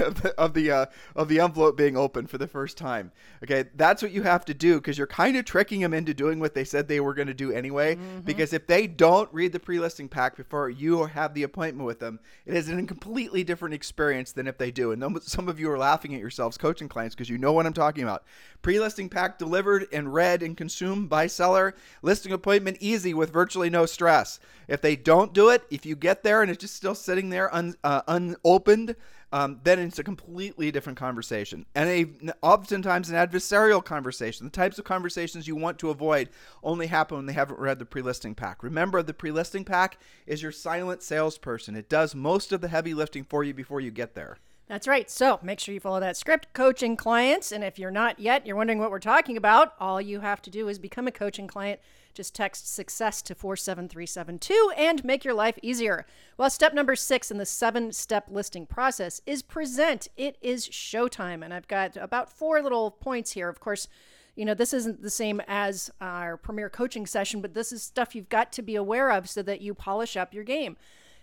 of 0.00 0.22
the 0.22 0.34
of 0.38 0.54
the, 0.54 0.70
uh, 0.70 0.86
of 1.14 1.28
the 1.28 1.40
envelope 1.40 1.76
being 1.76 1.96
opened 1.96 2.30
for 2.30 2.38
the 2.38 2.46
first 2.46 2.76
time. 2.76 3.12
Okay, 3.42 3.64
that's 3.74 4.02
what 4.02 4.12
you 4.12 4.22
have 4.22 4.44
to 4.46 4.54
do 4.54 4.76
because 4.76 4.98
you're 4.98 5.06
kind 5.06 5.36
of 5.36 5.44
tricking 5.44 5.80
them 5.80 5.94
into 5.94 6.14
doing 6.14 6.40
what 6.40 6.54
they 6.54 6.64
said 6.64 6.88
they 6.88 7.00
were 7.00 7.14
going 7.14 7.28
to 7.28 7.34
do 7.34 7.52
anyway. 7.52 7.96
Mm-hmm. 7.96 8.20
Because 8.20 8.52
if 8.52 8.66
they 8.66 8.86
don't 8.86 9.32
read 9.32 9.52
the 9.52 9.60
pre-listing 9.60 10.08
pack 10.08 10.36
before 10.36 10.70
you 10.70 11.04
have 11.04 11.34
the 11.34 11.42
appointment 11.42 11.86
with 11.86 12.00
them, 12.00 12.20
it 12.44 12.54
is 12.54 12.68
a 12.68 12.82
completely 12.84 13.44
different 13.44 13.74
experience 13.74 14.32
than 14.32 14.46
if 14.46 14.58
they 14.58 14.70
do. 14.70 14.92
And 14.92 15.22
some 15.22 15.48
of 15.48 15.60
you 15.60 15.70
are 15.70 15.78
laughing 15.78 16.14
at 16.14 16.20
yourselves, 16.20 16.56
coaching 16.56 16.88
clients, 16.88 17.14
because 17.14 17.30
you 17.30 17.38
know 17.38 17.52
what 17.52 17.66
I'm 17.66 17.72
talking 17.72 18.02
about. 18.02 18.24
Pre-listing 18.62 19.08
pack 19.08 19.38
delivered 19.38 19.86
and 19.92 20.12
read 20.12 20.42
and 20.42 20.56
consumed 20.56 21.08
by 21.08 21.26
seller. 21.26 21.74
Listing 22.02 22.32
appointment 22.32 22.78
easy 22.80 23.14
with 23.14 23.32
virtually 23.32 23.70
no 23.70 23.86
stress. 23.86 24.40
If 24.68 24.80
they 24.80 24.96
don't 24.96 25.32
do 25.32 25.50
it, 25.50 25.62
if 25.70 25.86
you 25.86 25.94
get 25.94 26.22
there 26.22 26.42
and 26.42 26.50
it's 26.50 26.60
just 26.60 26.74
still 26.74 26.94
sitting 27.26 27.30
there 27.30 27.54
un, 27.54 27.74
uh, 27.82 28.02
unopened, 28.08 28.94
um, 29.32 29.60
then 29.64 29.80
it's 29.80 29.98
a 29.98 30.04
completely 30.04 30.70
different 30.70 30.98
conversation. 30.98 31.66
And 31.74 31.88
a, 31.90 32.34
oftentimes 32.42 33.10
an 33.10 33.16
adversarial 33.16 33.84
conversation. 33.84 34.46
The 34.46 34.50
types 34.50 34.78
of 34.78 34.84
conversations 34.84 35.48
you 35.48 35.56
want 35.56 35.78
to 35.80 35.90
avoid 35.90 36.28
only 36.62 36.86
happen 36.86 37.16
when 37.16 37.26
they 37.26 37.32
haven't 37.32 37.58
read 37.58 37.78
the 37.78 37.84
pre 37.84 38.02
listing 38.02 38.34
pack. 38.34 38.62
Remember, 38.62 39.02
the 39.02 39.14
pre 39.14 39.32
listing 39.32 39.64
pack 39.64 39.98
is 40.26 40.42
your 40.42 40.52
silent 40.52 41.02
salesperson, 41.02 41.76
it 41.76 41.88
does 41.88 42.14
most 42.14 42.52
of 42.52 42.60
the 42.60 42.68
heavy 42.68 42.94
lifting 42.94 43.24
for 43.24 43.42
you 43.42 43.52
before 43.52 43.80
you 43.80 43.90
get 43.90 44.14
there. 44.14 44.38
That's 44.68 44.88
right. 44.88 45.08
So 45.08 45.38
make 45.42 45.60
sure 45.60 45.72
you 45.72 45.80
follow 45.80 46.00
that 46.00 46.16
script, 46.16 46.52
coaching 46.52 46.96
clients. 46.96 47.52
And 47.52 47.62
if 47.62 47.78
you're 47.78 47.92
not 47.92 48.18
yet, 48.18 48.44
you're 48.44 48.56
wondering 48.56 48.80
what 48.80 48.90
we're 48.90 48.98
talking 48.98 49.36
about, 49.36 49.74
all 49.78 50.00
you 50.00 50.20
have 50.20 50.42
to 50.42 50.50
do 50.50 50.68
is 50.68 50.80
become 50.80 51.06
a 51.06 51.12
coaching 51.12 51.46
client. 51.46 51.80
Just 52.14 52.34
text 52.34 52.74
success 52.74 53.22
to 53.22 53.34
47372 53.34 54.72
and 54.76 55.04
make 55.04 55.24
your 55.24 55.34
life 55.34 55.58
easier. 55.62 56.04
Well, 56.36 56.50
step 56.50 56.74
number 56.74 56.96
six 56.96 57.30
in 57.30 57.36
the 57.36 57.46
seven 57.46 57.92
step 57.92 58.26
listing 58.28 58.66
process 58.66 59.20
is 59.24 59.42
present. 59.42 60.08
It 60.16 60.36
is 60.40 60.68
showtime. 60.68 61.44
And 61.44 61.54
I've 61.54 61.68
got 61.68 61.96
about 61.96 62.32
four 62.32 62.60
little 62.60 62.90
points 62.90 63.32
here. 63.32 63.48
Of 63.48 63.60
course, 63.60 63.86
you 64.34 64.44
know, 64.44 64.54
this 64.54 64.74
isn't 64.74 65.00
the 65.00 65.10
same 65.10 65.40
as 65.46 65.90
our 66.00 66.36
premier 66.36 66.68
coaching 66.68 67.06
session, 67.06 67.40
but 67.40 67.54
this 67.54 67.70
is 67.70 67.84
stuff 67.84 68.16
you've 68.16 68.28
got 68.28 68.50
to 68.54 68.62
be 68.62 68.74
aware 68.74 69.12
of 69.12 69.28
so 69.28 69.42
that 69.42 69.60
you 69.60 69.74
polish 69.74 70.16
up 70.16 70.34
your 70.34 70.44
game. 70.44 70.76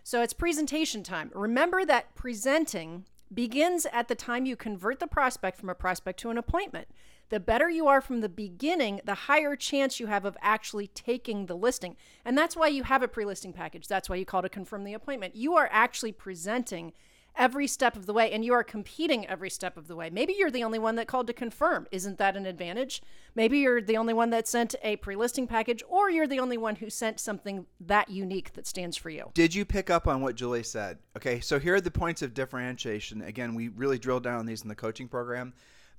So 0.03 0.21
it's 0.21 0.33
presentation 0.33 1.03
time. 1.03 1.31
Remember 1.33 1.85
that 1.85 2.13
presenting 2.15 3.05
begins 3.33 3.85
at 3.91 4.07
the 4.07 4.15
time 4.15 4.45
you 4.45 4.55
convert 4.55 4.99
the 4.99 5.07
prospect 5.07 5.57
from 5.59 5.69
a 5.69 5.75
prospect 5.75 6.19
to 6.19 6.29
an 6.29 6.37
appointment. 6.37 6.87
The 7.29 7.39
better 7.39 7.69
you 7.69 7.87
are 7.87 8.01
from 8.01 8.21
the 8.21 8.29
beginning, 8.29 9.01
the 9.05 9.15
higher 9.15 9.55
chance 9.55 9.99
you 9.99 10.07
have 10.07 10.25
of 10.25 10.37
actually 10.41 10.87
taking 10.87 11.45
the 11.45 11.55
listing. 11.55 11.95
And 12.23 12.37
that's 12.37 12.55
why 12.55 12.67
you 12.67 12.83
have 12.83 13.01
a 13.01 13.07
pre 13.07 13.25
listing 13.25 13.53
package. 13.53 13.87
That's 13.87 14.09
why 14.09 14.17
you 14.17 14.25
call 14.25 14.41
to 14.41 14.49
confirm 14.49 14.83
the 14.83 14.93
appointment. 14.93 15.35
You 15.35 15.55
are 15.55 15.69
actually 15.71 16.11
presenting 16.11 16.93
every 17.35 17.67
step 17.67 17.95
of 17.95 18.05
the 18.05 18.13
way 18.13 18.31
and 18.31 18.45
you 18.45 18.53
are 18.53 18.63
competing 18.63 19.27
every 19.27 19.49
step 19.49 19.77
of 19.77 19.87
the 19.87 19.95
way. 19.95 20.09
Maybe 20.09 20.35
you're 20.37 20.51
the 20.51 20.63
only 20.63 20.79
one 20.79 20.95
that 20.95 21.07
called 21.07 21.27
to 21.27 21.33
confirm. 21.33 21.87
Isn't 21.91 22.17
that 22.17 22.35
an 22.35 22.45
advantage? 22.45 23.01
Maybe 23.35 23.59
you're 23.59 23.81
the 23.81 23.97
only 23.97 24.13
one 24.13 24.29
that 24.31 24.47
sent 24.47 24.75
a 24.83 24.95
pre 24.97 25.15
listing 25.15 25.47
package, 25.47 25.83
or 25.87 26.09
you're 26.09 26.27
the 26.27 26.39
only 26.39 26.57
one 26.57 26.75
who 26.75 26.89
sent 26.89 27.19
something 27.19 27.65
that 27.79 28.09
unique 28.09 28.53
that 28.53 28.67
stands 28.67 28.97
for 28.97 29.09
you. 29.09 29.31
Did 29.33 29.55
you 29.55 29.65
pick 29.65 29.89
up 29.89 30.07
on 30.07 30.21
what 30.21 30.35
Julie 30.35 30.63
said? 30.63 30.99
Okay, 31.17 31.39
so 31.39 31.59
here 31.59 31.75
are 31.75 31.81
the 31.81 31.91
points 31.91 32.21
of 32.21 32.33
differentiation. 32.33 33.21
Again, 33.21 33.55
we 33.55 33.69
really 33.69 33.97
drilled 33.97 34.23
down 34.23 34.39
on 34.39 34.45
these 34.45 34.61
in 34.61 34.69
the 34.69 34.75
coaching 34.75 35.07
program 35.07 35.53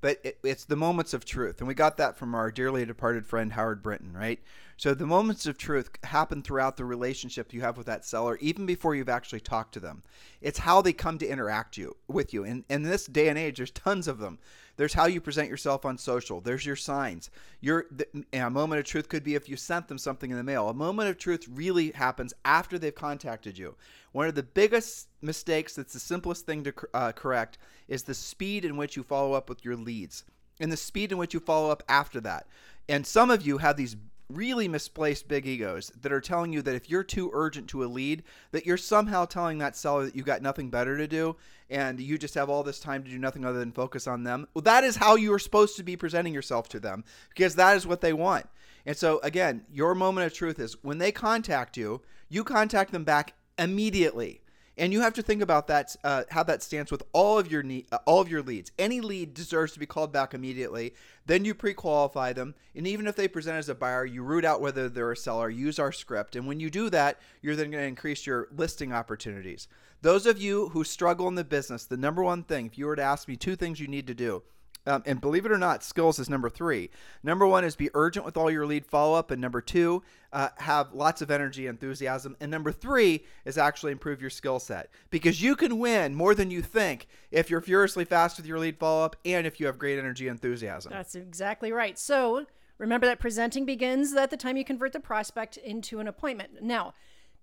but 0.04 0.20
it, 0.22 0.36
it's 0.44 0.66
the 0.66 0.76
moments 0.76 1.14
of 1.14 1.24
truth. 1.24 1.60
And 1.60 1.66
we 1.66 1.72
got 1.72 1.96
that 1.96 2.18
from 2.18 2.34
our 2.34 2.50
dearly 2.50 2.84
departed 2.84 3.24
friend 3.24 3.50
Howard 3.50 3.82
Brinton, 3.82 4.12
right? 4.12 4.38
So 4.76 4.92
the 4.92 5.06
moments 5.06 5.46
of 5.46 5.56
truth 5.56 5.88
happen 6.04 6.42
throughout 6.42 6.76
the 6.76 6.84
relationship 6.84 7.54
you 7.54 7.62
have 7.62 7.78
with 7.78 7.86
that 7.86 8.04
seller, 8.04 8.36
even 8.42 8.66
before 8.66 8.94
you've 8.94 9.08
actually 9.08 9.40
talked 9.40 9.72
to 9.72 9.80
them. 9.80 10.02
It's 10.42 10.58
how 10.58 10.82
they 10.82 10.92
come 10.92 11.16
to 11.16 11.26
interact 11.26 11.78
you 11.78 11.96
with 12.06 12.34
you. 12.34 12.44
And 12.44 12.64
in 12.68 12.82
this 12.82 13.06
day 13.06 13.28
and 13.28 13.38
age, 13.38 13.56
there's 13.56 13.70
tons 13.70 14.06
of 14.06 14.18
them. 14.18 14.38
There's 14.76 14.92
how 14.92 15.06
you 15.06 15.22
present 15.22 15.48
yourself 15.48 15.86
on 15.86 15.96
social. 15.96 16.42
There's 16.42 16.66
your 16.66 16.76
signs. 16.76 17.30
Your 17.62 17.86
a 18.34 18.50
moment 18.50 18.80
of 18.80 18.84
truth 18.84 19.08
could 19.08 19.24
be 19.24 19.36
if 19.36 19.48
you 19.48 19.56
sent 19.56 19.88
them 19.88 19.96
something 19.96 20.30
in 20.30 20.36
the 20.36 20.42
mail. 20.42 20.68
A 20.68 20.74
moment 20.74 21.08
of 21.08 21.16
truth 21.16 21.48
really 21.50 21.92
happens 21.92 22.34
after 22.44 22.78
they've 22.78 22.94
contacted 22.94 23.56
you. 23.56 23.74
One 24.12 24.28
of 24.28 24.34
the 24.34 24.42
biggest 24.42 25.08
mistakes 25.24 25.74
that's 25.74 25.92
the 25.92 25.98
simplest 25.98 26.46
thing 26.46 26.62
to 26.64 26.74
uh, 26.92 27.12
correct 27.12 27.58
is 27.88 28.04
the 28.04 28.14
speed 28.14 28.64
in 28.64 28.76
which 28.76 28.96
you 28.96 29.02
follow 29.02 29.32
up 29.32 29.48
with 29.48 29.64
your 29.64 29.76
leads 29.76 30.24
and 30.60 30.70
the 30.70 30.76
speed 30.76 31.10
in 31.12 31.18
which 31.18 31.34
you 31.34 31.40
follow 31.40 31.70
up 31.70 31.82
after 31.88 32.20
that. 32.20 32.46
And 32.88 33.06
some 33.06 33.30
of 33.30 33.46
you 33.46 33.58
have 33.58 33.76
these 33.76 33.96
really 34.30 34.68
misplaced 34.68 35.28
big 35.28 35.46
egos 35.46 35.92
that 36.00 36.12
are 36.12 36.20
telling 36.20 36.52
you 36.52 36.62
that 36.62 36.74
if 36.74 36.88
you're 36.88 37.04
too 37.04 37.30
urgent 37.34 37.68
to 37.68 37.84
a 37.84 37.86
lead, 37.86 38.22
that 38.52 38.64
you're 38.64 38.76
somehow 38.76 39.24
telling 39.24 39.58
that 39.58 39.76
seller 39.76 40.04
that 40.04 40.16
you 40.16 40.22
got 40.22 40.42
nothing 40.42 40.70
better 40.70 40.96
to 40.96 41.06
do 41.06 41.36
and 41.70 42.00
you 42.00 42.16
just 42.16 42.34
have 42.34 42.48
all 42.48 42.62
this 42.62 42.80
time 42.80 43.02
to 43.02 43.10
do 43.10 43.18
nothing 43.18 43.44
other 43.44 43.58
than 43.58 43.72
focus 43.72 44.06
on 44.06 44.24
them. 44.24 44.46
Well, 44.54 44.62
that 44.62 44.84
is 44.84 44.96
how 44.96 45.16
you 45.16 45.32
are 45.34 45.38
supposed 45.38 45.76
to 45.76 45.82
be 45.82 45.96
presenting 45.96 46.34
yourself 46.34 46.68
to 46.70 46.80
them 46.80 47.04
because 47.30 47.54
that 47.56 47.76
is 47.76 47.86
what 47.86 48.00
they 48.00 48.12
want. 48.12 48.46
And 48.86 48.96
so, 48.96 49.20
again, 49.22 49.64
your 49.72 49.94
moment 49.94 50.26
of 50.26 50.34
truth 50.34 50.58
is 50.58 50.76
when 50.82 50.98
they 50.98 51.12
contact 51.12 51.76
you, 51.76 52.02
you 52.28 52.44
contact 52.44 52.92
them 52.92 53.04
back 53.04 53.34
immediately. 53.58 54.42
And 54.76 54.92
you 54.92 55.02
have 55.02 55.14
to 55.14 55.22
think 55.22 55.40
about 55.40 55.68
that, 55.68 55.94
uh, 56.02 56.24
how 56.30 56.42
that 56.44 56.62
stands 56.62 56.90
with 56.90 57.04
all 57.12 57.38
of 57.38 57.50
your 57.50 57.62
need, 57.62 57.86
uh, 57.92 57.98
all 58.06 58.20
of 58.20 58.28
your 58.28 58.42
leads. 58.42 58.72
Any 58.78 59.00
lead 59.00 59.32
deserves 59.32 59.72
to 59.72 59.78
be 59.78 59.86
called 59.86 60.12
back 60.12 60.34
immediately. 60.34 60.94
Then 61.26 61.44
you 61.44 61.54
pre-qualify 61.54 62.32
them, 62.32 62.54
and 62.74 62.86
even 62.86 63.06
if 63.06 63.14
they 63.14 63.28
present 63.28 63.56
as 63.56 63.68
a 63.68 63.74
buyer, 63.74 64.04
you 64.04 64.22
root 64.22 64.44
out 64.44 64.60
whether 64.60 64.88
they're 64.88 65.12
a 65.12 65.16
seller. 65.16 65.48
Use 65.48 65.78
our 65.78 65.92
script, 65.92 66.34
and 66.34 66.46
when 66.46 66.58
you 66.58 66.70
do 66.70 66.90
that, 66.90 67.20
you're 67.40 67.56
then 67.56 67.70
going 67.70 67.82
to 67.82 67.88
increase 67.88 68.26
your 68.26 68.48
listing 68.56 68.92
opportunities. 68.92 69.68
Those 70.02 70.26
of 70.26 70.40
you 70.40 70.68
who 70.70 70.84
struggle 70.84 71.28
in 71.28 71.34
the 71.34 71.44
business, 71.44 71.86
the 71.86 71.96
number 71.96 72.22
one 72.22 72.42
thing, 72.42 72.66
if 72.66 72.76
you 72.76 72.86
were 72.86 72.96
to 72.96 73.02
ask 73.02 73.28
me 73.28 73.36
two 73.36 73.56
things 73.56 73.80
you 73.80 73.88
need 73.88 74.06
to 74.08 74.14
do, 74.14 74.42
um, 74.86 75.02
and 75.06 75.20
believe 75.20 75.46
it 75.46 75.52
or 75.52 75.58
not, 75.58 75.82
skills 75.82 76.18
is 76.18 76.28
number 76.28 76.50
three. 76.50 76.90
Number 77.22 77.46
one 77.46 77.64
is 77.64 77.74
be 77.74 77.90
urgent 77.94 78.26
with 78.26 78.36
all 78.36 78.50
your 78.50 78.66
lead 78.66 78.84
follow 78.84 79.16
up. 79.16 79.30
And 79.30 79.40
number 79.40 79.60
two, 79.60 80.02
uh, 80.32 80.50
have 80.58 80.92
lots 80.92 81.22
of 81.22 81.30
energy, 81.30 81.66
enthusiasm. 81.66 82.36
And 82.40 82.50
number 82.50 82.70
three 82.70 83.24
is 83.44 83.56
actually 83.56 83.92
improve 83.92 84.20
your 84.20 84.30
skill 84.30 84.58
set 84.58 84.90
because 85.10 85.40
you 85.40 85.56
can 85.56 85.78
win 85.78 86.14
more 86.14 86.34
than 86.34 86.50
you 86.50 86.60
think 86.60 87.06
if 87.30 87.50
you're 87.50 87.62
furiously 87.62 88.04
fast 88.04 88.36
with 88.36 88.46
your 88.46 88.58
lead 88.58 88.78
follow 88.78 89.04
up 89.04 89.16
and 89.24 89.46
if 89.46 89.58
you 89.58 89.66
have 89.66 89.78
great 89.78 89.98
energy 89.98 90.28
enthusiasm. 90.28 90.92
That's 90.92 91.14
exactly 91.14 91.72
right. 91.72 91.98
So 91.98 92.44
remember 92.76 93.06
that 93.06 93.20
presenting 93.20 93.64
begins 93.64 94.14
at 94.14 94.30
the 94.30 94.36
time 94.36 94.56
you 94.56 94.64
convert 94.64 94.92
the 94.92 95.00
prospect 95.00 95.56
into 95.56 95.98
an 95.98 96.08
appointment. 96.08 96.62
Now, 96.62 96.92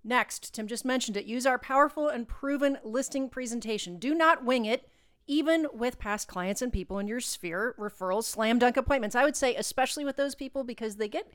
next, 0.04 0.54
Tim 0.54 0.68
just 0.68 0.84
mentioned 0.84 1.16
it. 1.16 1.24
Use 1.24 1.44
our 1.44 1.58
powerful 1.58 2.08
and 2.08 2.28
proven 2.28 2.78
listing 2.84 3.28
presentation. 3.28 3.98
Do 3.98 4.14
not 4.14 4.44
wing 4.44 4.64
it 4.64 4.88
even 5.26 5.66
with 5.72 5.98
past 5.98 6.28
clients 6.28 6.62
and 6.62 6.72
people 6.72 6.98
in 6.98 7.06
your 7.06 7.20
sphere, 7.20 7.74
referrals, 7.78 8.24
slam 8.24 8.58
dunk 8.58 8.76
appointments. 8.76 9.16
I 9.16 9.24
would 9.24 9.36
say, 9.36 9.54
especially 9.54 10.04
with 10.04 10.16
those 10.16 10.34
people, 10.34 10.64
because 10.64 10.96
they 10.96 11.08
get 11.08 11.30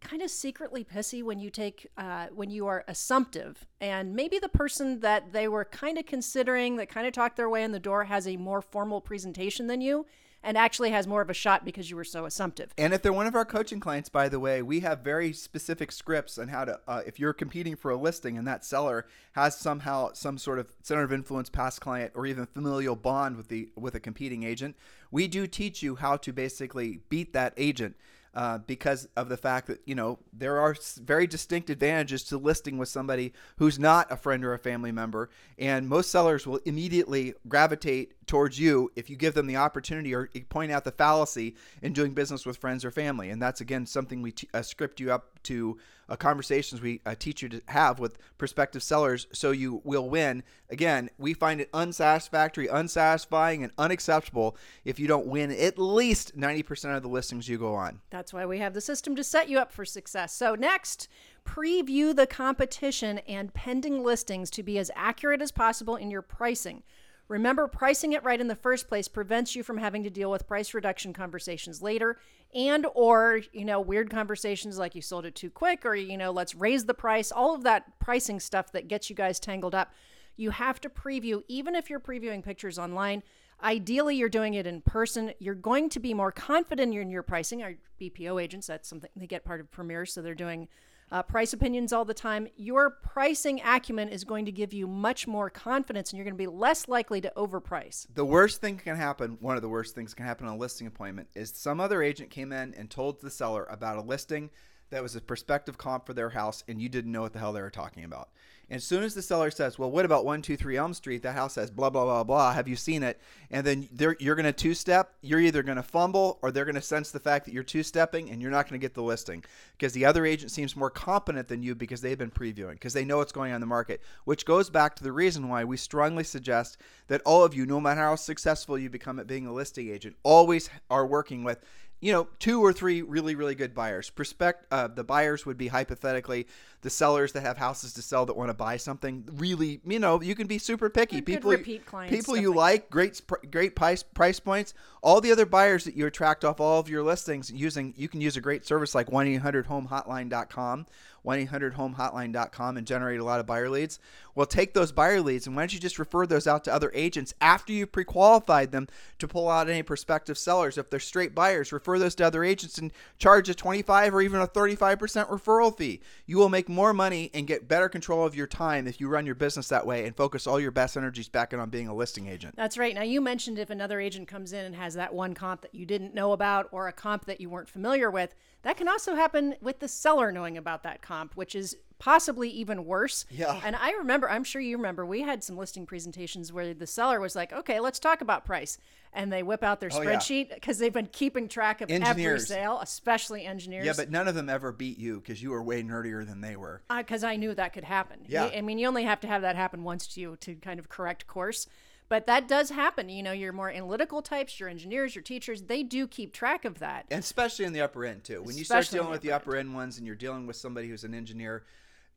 kind 0.00 0.22
of 0.22 0.30
secretly 0.30 0.84
pissy 0.84 1.22
when 1.22 1.38
you 1.38 1.50
take 1.50 1.86
uh, 1.96 2.26
when 2.34 2.50
you 2.50 2.66
are 2.66 2.84
assumptive 2.86 3.66
and 3.80 4.14
maybe 4.14 4.38
the 4.38 4.48
person 4.48 5.00
that 5.00 5.32
they 5.32 5.48
were 5.48 5.64
kind 5.64 5.96
of 5.98 6.04
considering 6.04 6.76
that 6.76 6.88
kind 6.88 7.06
of 7.06 7.12
talked 7.12 7.36
their 7.36 7.48
way 7.48 7.64
in 7.64 7.72
the 7.72 7.80
door 7.80 8.04
has 8.04 8.26
a 8.28 8.36
more 8.36 8.60
formal 8.60 9.00
presentation 9.00 9.66
than 9.66 9.80
you 9.80 10.04
and 10.46 10.56
actually 10.56 10.90
has 10.90 11.08
more 11.08 11.20
of 11.20 11.28
a 11.28 11.34
shot 11.34 11.64
because 11.64 11.90
you 11.90 11.96
were 11.96 12.04
so 12.04 12.24
assumptive. 12.24 12.72
And 12.78 12.94
if 12.94 13.02
they're 13.02 13.12
one 13.12 13.26
of 13.26 13.34
our 13.34 13.44
coaching 13.44 13.80
clients, 13.80 14.08
by 14.08 14.28
the 14.28 14.38
way, 14.38 14.62
we 14.62 14.80
have 14.80 15.00
very 15.00 15.32
specific 15.32 15.90
scripts 15.90 16.38
on 16.38 16.48
how 16.48 16.64
to, 16.64 16.80
uh, 16.86 17.02
if 17.04 17.18
you're 17.18 17.32
competing 17.32 17.74
for 17.74 17.90
a 17.90 17.96
listing 17.96 18.38
and 18.38 18.46
that 18.46 18.64
seller 18.64 19.06
has 19.32 19.58
somehow 19.58 20.12
some 20.12 20.38
sort 20.38 20.60
of 20.60 20.72
center 20.82 21.02
of 21.02 21.12
influence 21.12 21.50
past 21.50 21.80
client 21.80 22.12
or 22.14 22.26
even 22.26 22.46
familial 22.46 22.94
bond 22.94 23.36
with 23.36 23.48
the 23.48 23.68
with 23.76 23.96
a 23.96 24.00
competing 24.00 24.44
agent, 24.44 24.76
we 25.10 25.26
do 25.26 25.48
teach 25.48 25.82
you 25.82 25.96
how 25.96 26.16
to 26.16 26.32
basically 26.32 27.00
beat 27.08 27.32
that 27.32 27.52
agent 27.56 27.96
uh, 28.36 28.58
because 28.58 29.08
of 29.16 29.30
the 29.30 29.36
fact 29.36 29.66
that 29.66 29.80
you 29.86 29.94
know 29.94 30.18
there 30.30 30.58
are 30.60 30.76
very 30.98 31.26
distinct 31.26 31.70
advantages 31.70 32.22
to 32.22 32.36
listing 32.36 32.76
with 32.76 32.88
somebody 32.88 33.32
who's 33.56 33.78
not 33.78 34.12
a 34.12 34.16
friend 34.16 34.44
or 34.44 34.52
a 34.52 34.58
family 34.58 34.92
member, 34.92 35.30
and 35.58 35.88
most 35.88 36.10
sellers 36.10 36.46
will 36.46 36.60
immediately 36.66 37.32
gravitate 37.48 38.12
towards 38.26 38.58
you 38.58 38.92
if 38.94 39.08
you 39.08 39.16
give 39.16 39.32
them 39.32 39.46
the 39.46 39.56
opportunity 39.56 40.14
or 40.14 40.28
point 40.50 40.70
out 40.70 40.84
the 40.84 40.92
fallacy 40.92 41.56
in 41.80 41.94
doing 41.94 42.12
business 42.12 42.44
with 42.44 42.58
friends 42.58 42.84
or 42.84 42.90
family. 42.90 43.30
And 43.30 43.40
that's 43.40 43.62
again 43.62 43.86
something 43.86 44.20
we 44.20 44.32
t- 44.32 44.48
uh, 44.52 44.60
script 44.60 45.00
you 45.00 45.10
up 45.10 45.42
to 45.44 45.78
uh, 46.08 46.16
conversations 46.16 46.80
we 46.80 47.00
uh, 47.06 47.14
teach 47.18 47.42
you 47.42 47.48
to 47.48 47.60
have 47.68 47.98
with 47.98 48.18
prospective 48.38 48.82
sellers 48.82 49.26
so 49.32 49.50
you 49.50 49.80
will 49.84 50.08
win. 50.08 50.42
Again, 50.70 51.10
we 51.18 51.34
find 51.34 51.60
it 51.60 51.68
unsatisfactory, 51.72 52.68
unsatisfying, 52.68 53.62
and 53.62 53.72
unacceptable 53.78 54.56
if 54.84 54.98
you 54.98 55.06
don't 55.06 55.26
win 55.26 55.50
at 55.50 55.78
least 55.78 56.36
90% 56.36 56.96
of 56.96 57.02
the 57.02 57.08
listings 57.08 57.48
you 57.48 57.58
go 57.58 57.74
on. 57.74 58.00
That's 58.10 58.32
why 58.32 58.46
we 58.46 58.58
have 58.58 58.74
the 58.74 58.80
system 58.80 59.16
to 59.16 59.24
set 59.24 59.48
you 59.48 59.58
up 59.58 59.72
for 59.72 59.84
success. 59.84 60.34
So, 60.34 60.54
next, 60.54 61.08
preview 61.44 62.14
the 62.14 62.26
competition 62.26 63.18
and 63.18 63.54
pending 63.54 64.02
listings 64.02 64.50
to 64.50 64.62
be 64.62 64.78
as 64.78 64.90
accurate 64.94 65.40
as 65.40 65.52
possible 65.52 65.96
in 65.96 66.10
your 66.10 66.22
pricing. 66.22 66.82
Remember, 67.28 67.66
pricing 67.66 68.12
it 68.12 68.22
right 68.22 68.40
in 68.40 68.46
the 68.46 68.54
first 68.54 68.88
place 68.88 69.08
prevents 69.08 69.56
you 69.56 69.62
from 69.62 69.78
having 69.78 70.04
to 70.04 70.10
deal 70.10 70.30
with 70.30 70.46
price 70.46 70.74
reduction 70.74 71.12
conversations 71.12 71.82
later 71.82 72.18
and 72.54 72.86
or, 72.94 73.40
you 73.52 73.64
know, 73.64 73.80
weird 73.80 74.10
conversations 74.10 74.78
like 74.78 74.94
you 74.94 75.02
sold 75.02 75.26
it 75.26 75.34
too 75.34 75.50
quick 75.50 75.84
or 75.84 75.94
you 75.94 76.16
know, 76.16 76.30
let's 76.30 76.54
raise 76.54 76.84
the 76.84 76.94
price, 76.94 77.32
all 77.32 77.54
of 77.54 77.64
that 77.64 77.98
pricing 77.98 78.38
stuff 78.38 78.70
that 78.72 78.86
gets 78.86 79.10
you 79.10 79.16
guys 79.16 79.40
tangled 79.40 79.74
up. 79.74 79.92
You 80.36 80.50
have 80.50 80.80
to 80.82 80.88
preview 80.88 81.42
even 81.48 81.74
if 81.74 81.90
you're 81.90 82.00
previewing 82.00 82.44
pictures 82.44 82.78
online. 82.78 83.22
Ideally, 83.62 84.16
you're 84.16 84.28
doing 84.28 84.54
it 84.54 84.66
in 84.66 84.82
person. 84.82 85.32
You're 85.38 85.54
going 85.54 85.88
to 85.90 85.98
be 85.98 86.12
more 86.12 86.30
confident 86.30 86.94
in 86.94 87.10
your 87.10 87.22
pricing. 87.22 87.62
Our 87.62 87.74
BPO 88.00 88.40
agents, 88.40 88.66
that's 88.66 88.88
something 88.88 89.10
they 89.16 89.26
get 89.26 89.46
part 89.46 89.60
of 89.60 89.70
Premier, 89.70 90.04
so 90.04 90.20
they're 90.20 90.34
doing 90.34 90.68
uh, 91.10 91.22
price 91.22 91.52
opinions 91.52 91.92
all 91.92 92.04
the 92.04 92.14
time, 92.14 92.48
your 92.56 92.90
pricing 92.90 93.60
acumen 93.64 94.08
is 94.08 94.24
going 94.24 94.44
to 94.44 94.52
give 94.52 94.72
you 94.72 94.86
much 94.86 95.26
more 95.26 95.48
confidence 95.48 96.10
and 96.10 96.18
you're 96.18 96.24
going 96.24 96.34
to 96.34 96.38
be 96.38 96.46
less 96.46 96.88
likely 96.88 97.20
to 97.20 97.32
overprice. 97.36 98.06
The 98.14 98.24
worst 98.24 98.60
thing 98.60 98.76
can 98.78 98.96
happen, 98.96 99.38
one 99.40 99.56
of 99.56 99.62
the 99.62 99.68
worst 99.68 99.94
things 99.94 100.14
can 100.14 100.26
happen 100.26 100.46
on 100.46 100.54
a 100.54 100.58
listing 100.58 100.86
appointment, 100.86 101.28
is 101.34 101.52
some 101.54 101.80
other 101.80 102.02
agent 102.02 102.30
came 102.30 102.52
in 102.52 102.74
and 102.74 102.90
told 102.90 103.20
the 103.20 103.30
seller 103.30 103.64
about 103.70 103.98
a 103.98 104.02
listing 104.02 104.50
that 104.90 105.02
was 105.02 105.16
a 105.16 105.20
prospective 105.20 105.78
comp 105.78 106.06
for 106.06 106.14
their 106.14 106.30
house 106.30 106.62
and 106.68 106.80
you 106.80 106.88
didn't 106.88 107.12
know 107.12 107.22
what 107.22 107.32
the 107.32 107.38
hell 107.38 107.52
they 107.52 107.62
were 107.62 107.70
talking 107.70 108.04
about. 108.04 108.30
And 108.68 108.78
as 108.78 108.84
soon 108.84 109.04
as 109.04 109.14
the 109.14 109.22
seller 109.22 109.50
says, 109.50 109.78
"Well, 109.78 109.90
what 109.90 110.04
about 110.04 110.24
123 110.24 110.76
Elm 110.76 110.92
Street? 110.92 111.22
That 111.22 111.34
house 111.34 111.52
says 111.52 111.70
blah 111.70 111.88
blah 111.88 112.04
blah 112.04 112.24
blah. 112.24 112.52
Have 112.52 112.66
you 112.66 112.74
seen 112.74 113.02
it?" 113.04 113.20
And 113.50 113.64
then 113.64 113.88
you're 114.18 114.34
going 114.34 114.44
to 114.44 114.52
two-step. 114.52 115.14
You're 115.20 115.40
either 115.40 115.62
going 115.62 115.76
to 115.76 115.82
fumble 115.84 116.38
or 116.42 116.50
they're 116.50 116.64
going 116.64 116.74
to 116.74 116.82
sense 116.82 117.12
the 117.12 117.20
fact 117.20 117.44
that 117.44 117.54
you're 117.54 117.62
two-stepping, 117.62 118.28
and 118.28 118.42
you're 118.42 118.50
not 118.50 118.68
going 118.68 118.78
to 118.80 118.84
get 118.84 118.94
the 118.94 119.02
listing 119.02 119.44
because 119.78 119.92
the 119.92 120.04
other 120.04 120.26
agent 120.26 120.50
seems 120.50 120.74
more 120.74 120.90
competent 120.90 121.46
than 121.48 121.62
you 121.62 121.74
because 121.74 122.00
they've 122.00 122.18
been 122.18 122.30
previewing 122.30 122.72
because 122.72 122.92
they 122.92 123.04
know 123.04 123.18
what's 123.18 123.32
going 123.32 123.52
on 123.52 123.56
in 123.56 123.60
the 123.60 123.66
market. 123.66 124.00
Which 124.24 124.44
goes 124.44 124.68
back 124.68 124.96
to 124.96 125.04
the 125.04 125.12
reason 125.12 125.48
why 125.48 125.62
we 125.62 125.76
strongly 125.76 126.24
suggest 126.24 126.76
that 127.06 127.22
all 127.24 127.44
of 127.44 127.54
you, 127.54 127.66
no 127.66 127.80
matter 127.80 128.00
how 128.00 128.16
successful 128.16 128.76
you 128.76 128.90
become 128.90 129.20
at 129.20 129.28
being 129.28 129.46
a 129.46 129.52
listing 129.52 129.88
agent, 129.88 130.16
always 130.24 130.70
are 130.90 131.06
working 131.06 131.44
with 131.44 131.60
you 132.00 132.12
know, 132.12 132.28
two 132.38 132.62
or 132.62 132.72
three 132.72 133.02
really, 133.02 133.34
really 133.34 133.54
good 133.54 133.74
buyers. 133.74 134.10
Prospect 134.10 134.66
uh, 134.70 134.88
the 134.88 135.04
buyers 135.04 135.46
would 135.46 135.56
be 135.56 135.68
hypothetically 135.68 136.46
the 136.82 136.90
sellers 136.90 137.32
that 137.32 137.40
have 137.40 137.56
houses 137.56 137.94
to 137.94 138.02
sell 138.02 138.26
that 138.26 138.36
want 138.36 138.50
to 138.50 138.54
buy 138.54 138.76
something. 138.76 139.26
Really, 139.34 139.80
you 139.84 139.98
know, 139.98 140.20
you 140.20 140.34
can 140.34 140.46
be 140.46 140.58
super 140.58 140.90
picky. 140.90 141.20
people, 141.20 141.50
repeat 141.50 141.86
clients, 141.86 142.14
people 142.14 142.36
you 142.36 142.50
like, 142.50 142.82
like, 142.82 142.90
great, 142.90 143.22
great 143.50 143.74
price 143.74 144.02
price 144.02 144.38
points. 144.38 144.74
All 145.02 145.20
the 145.20 145.32
other 145.32 145.46
buyers 145.46 145.84
that 145.84 145.96
you 145.96 146.06
attract 146.06 146.44
off 146.44 146.60
all 146.60 146.80
of 146.80 146.88
your 146.88 147.02
listings 147.02 147.50
using, 147.50 147.94
you 147.96 148.08
can 148.08 148.20
use 148.20 148.36
a 148.36 148.40
great 148.40 148.66
service 148.66 148.94
like 148.94 149.10
one 149.10 149.26
800 149.26 149.66
homehotline.com 149.66 150.86
1-800-HOME-HOTLINE.com 151.26 152.76
and 152.76 152.86
generate 152.86 153.20
a 153.20 153.24
lot 153.24 153.40
of 153.40 153.46
buyer 153.46 153.68
leads. 153.68 153.98
Well, 154.34 154.46
take 154.46 154.74
those 154.74 154.92
buyer 154.92 155.20
leads 155.20 155.46
and 155.46 155.56
why 155.56 155.62
don't 155.62 155.72
you 155.72 155.80
just 155.80 155.98
refer 155.98 156.26
those 156.26 156.46
out 156.46 156.64
to 156.64 156.72
other 156.72 156.90
agents 156.94 157.34
after 157.40 157.72
you 157.72 157.86
pre-qualified 157.86 158.70
them 158.70 158.86
to 159.18 159.26
pull 159.26 159.48
out 159.48 159.68
any 159.68 159.82
prospective 159.82 160.36
sellers. 160.36 160.76
If 160.76 160.90
they're 160.90 161.00
straight 161.00 161.34
buyers, 161.34 161.72
refer 161.72 161.98
those 161.98 162.14
to 162.16 162.26
other 162.26 162.44
agents 162.44 162.78
and 162.78 162.92
charge 163.18 163.48
a 163.48 163.54
25 163.54 164.14
or 164.14 164.20
even 164.20 164.40
a 164.40 164.46
35% 164.46 164.98
referral 165.28 165.76
fee. 165.76 166.00
You 166.26 166.36
will 166.36 166.50
make 166.50 166.68
more 166.68 166.92
money 166.92 167.30
and 167.32 167.46
get 167.46 167.66
better 167.66 167.88
control 167.88 168.26
of 168.26 168.36
your 168.36 168.46
time 168.46 168.86
if 168.86 169.00
you 169.00 169.08
run 169.08 169.26
your 169.26 169.34
business 169.34 169.68
that 169.68 169.86
way 169.86 170.06
and 170.06 170.14
focus 170.14 170.46
all 170.46 170.60
your 170.60 170.70
best 170.70 170.96
energies 170.96 171.28
back 171.28 171.52
in 171.52 171.60
on 171.60 171.70
being 171.70 171.88
a 171.88 171.94
listing 171.94 172.28
agent. 172.28 172.54
That's 172.56 172.78
right. 172.78 172.94
Now, 172.94 173.02
you 173.02 173.20
mentioned 173.20 173.58
if 173.58 173.70
another 173.70 174.00
agent 174.00 174.28
comes 174.28 174.52
in 174.52 174.64
and 174.64 174.76
has 174.76 174.94
that 174.94 175.14
one 175.14 175.34
comp 175.34 175.62
that 175.62 175.74
you 175.74 175.86
didn't 175.86 176.14
know 176.14 176.32
about 176.32 176.68
or 176.72 176.88
a 176.88 176.92
comp 176.92 177.24
that 177.24 177.40
you 177.40 177.48
weren't 177.48 177.68
familiar 177.68 178.10
with, 178.10 178.34
that 178.66 178.76
can 178.76 178.88
also 178.88 179.14
happen 179.14 179.54
with 179.60 179.78
the 179.78 179.86
seller 179.86 180.32
knowing 180.32 180.58
about 180.58 180.82
that 180.82 181.00
comp, 181.00 181.36
which 181.36 181.54
is 181.54 181.76
possibly 182.00 182.50
even 182.50 182.84
worse. 182.84 183.24
Yeah. 183.30 183.60
And 183.64 183.76
I 183.76 183.92
remember, 183.92 184.28
I'm 184.28 184.42
sure 184.42 184.60
you 184.60 184.76
remember, 184.76 185.06
we 185.06 185.22
had 185.22 185.44
some 185.44 185.56
listing 185.56 185.86
presentations 185.86 186.52
where 186.52 186.74
the 186.74 186.86
seller 186.86 187.20
was 187.20 187.36
like, 187.36 187.52
okay, 187.52 187.78
let's 187.78 188.00
talk 188.00 188.22
about 188.22 188.44
price. 188.44 188.76
And 189.12 189.32
they 189.32 189.44
whip 189.44 189.62
out 189.62 189.78
their 189.78 189.90
Oh, 189.92 190.02
yeah. 190.02 190.16
spreadsheet 190.16 190.52
because 190.52 190.78
they've 190.78 190.92
been 190.92 191.06
keeping 191.12 191.46
track 191.46 191.80
of 191.80 191.92
every 191.92 192.04
Engineers. 192.04 192.48
sale, 192.48 192.80
especially 192.82 193.46
engineers. 193.46 193.86
Yeah, 193.86 193.92
but 193.96 194.10
none 194.10 194.26
of 194.26 194.34
them 194.34 194.48
ever 194.48 194.72
beat 194.72 194.98
you 194.98 195.20
because 195.20 195.40
you 195.40 195.50
were 195.50 195.62
way 195.62 195.84
nerdier 195.84 196.26
than 196.26 196.40
they 196.40 196.56
were. 196.56 196.82
Uh, 196.90 196.98
because 196.98 197.22
I 197.22 197.36
knew 197.36 197.54
that 197.54 197.72
could 197.72 197.84
happen. 197.84 198.18
Yeah. 198.26 198.50
I 198.52 198.62
mean, 198.62 198.78
you 198.78 198.88
only 198.88 199.04
have 199.04 199.20
to 199.20 199.28
have 199.28 199.42
that 199.42 199.54
happen 199.54 199.84
once 199.84 200.08
to 200.08 200.20
you 200.20 200.36
to 200.40 200.56
kind 200.56 200.80
of 200.80 200.88
correct 200.88 201.28
course. 201.28 201.68
But 202.08 202.26
that 202.26 202.46
does 202.46 202.70
happen. 202.70 203.08
You 203.08 203.22
know, 203.22 203.32
your 203.32 203.52
more 203.52 203.70
analytical 203.70 204.22
types, 204.22 204.60
your 204.60 204.68
engineers, 204.68 205.14
your 205.14 205.22
teachers, 205.22 205.62
they 205.62 205.82
do 205.82 206.06
keep 206.06 206.32
track 206.32 206.64
of 206.64 206.78
that. 206.78 207.06
And 207.10 207.20
especially 207.20 207.64
in 207.64 207.72
the 207.72 207.80
upper 207.80 208.04
end 208.04 208.24
too. 208.24 208.42
When 208.42 208.56
you 208.56 208.64
start 208.64 208.88
dealing 208.90 209.06
the 209.06 209.12
with 209.12 209.22
the 209.22 209.32
upper 209.32 209.50
upper 209.50 209.56
end 209.56 209.74
ones 209.74 209.98
and 209.98 210.06
you're 210.06 210.16
dealing 210.16 210.46
with 210.46 210.56
somebody 210.56 210.88
who's 210.88 211.04
an 211.04 211.14
engineer, 211.14 211.64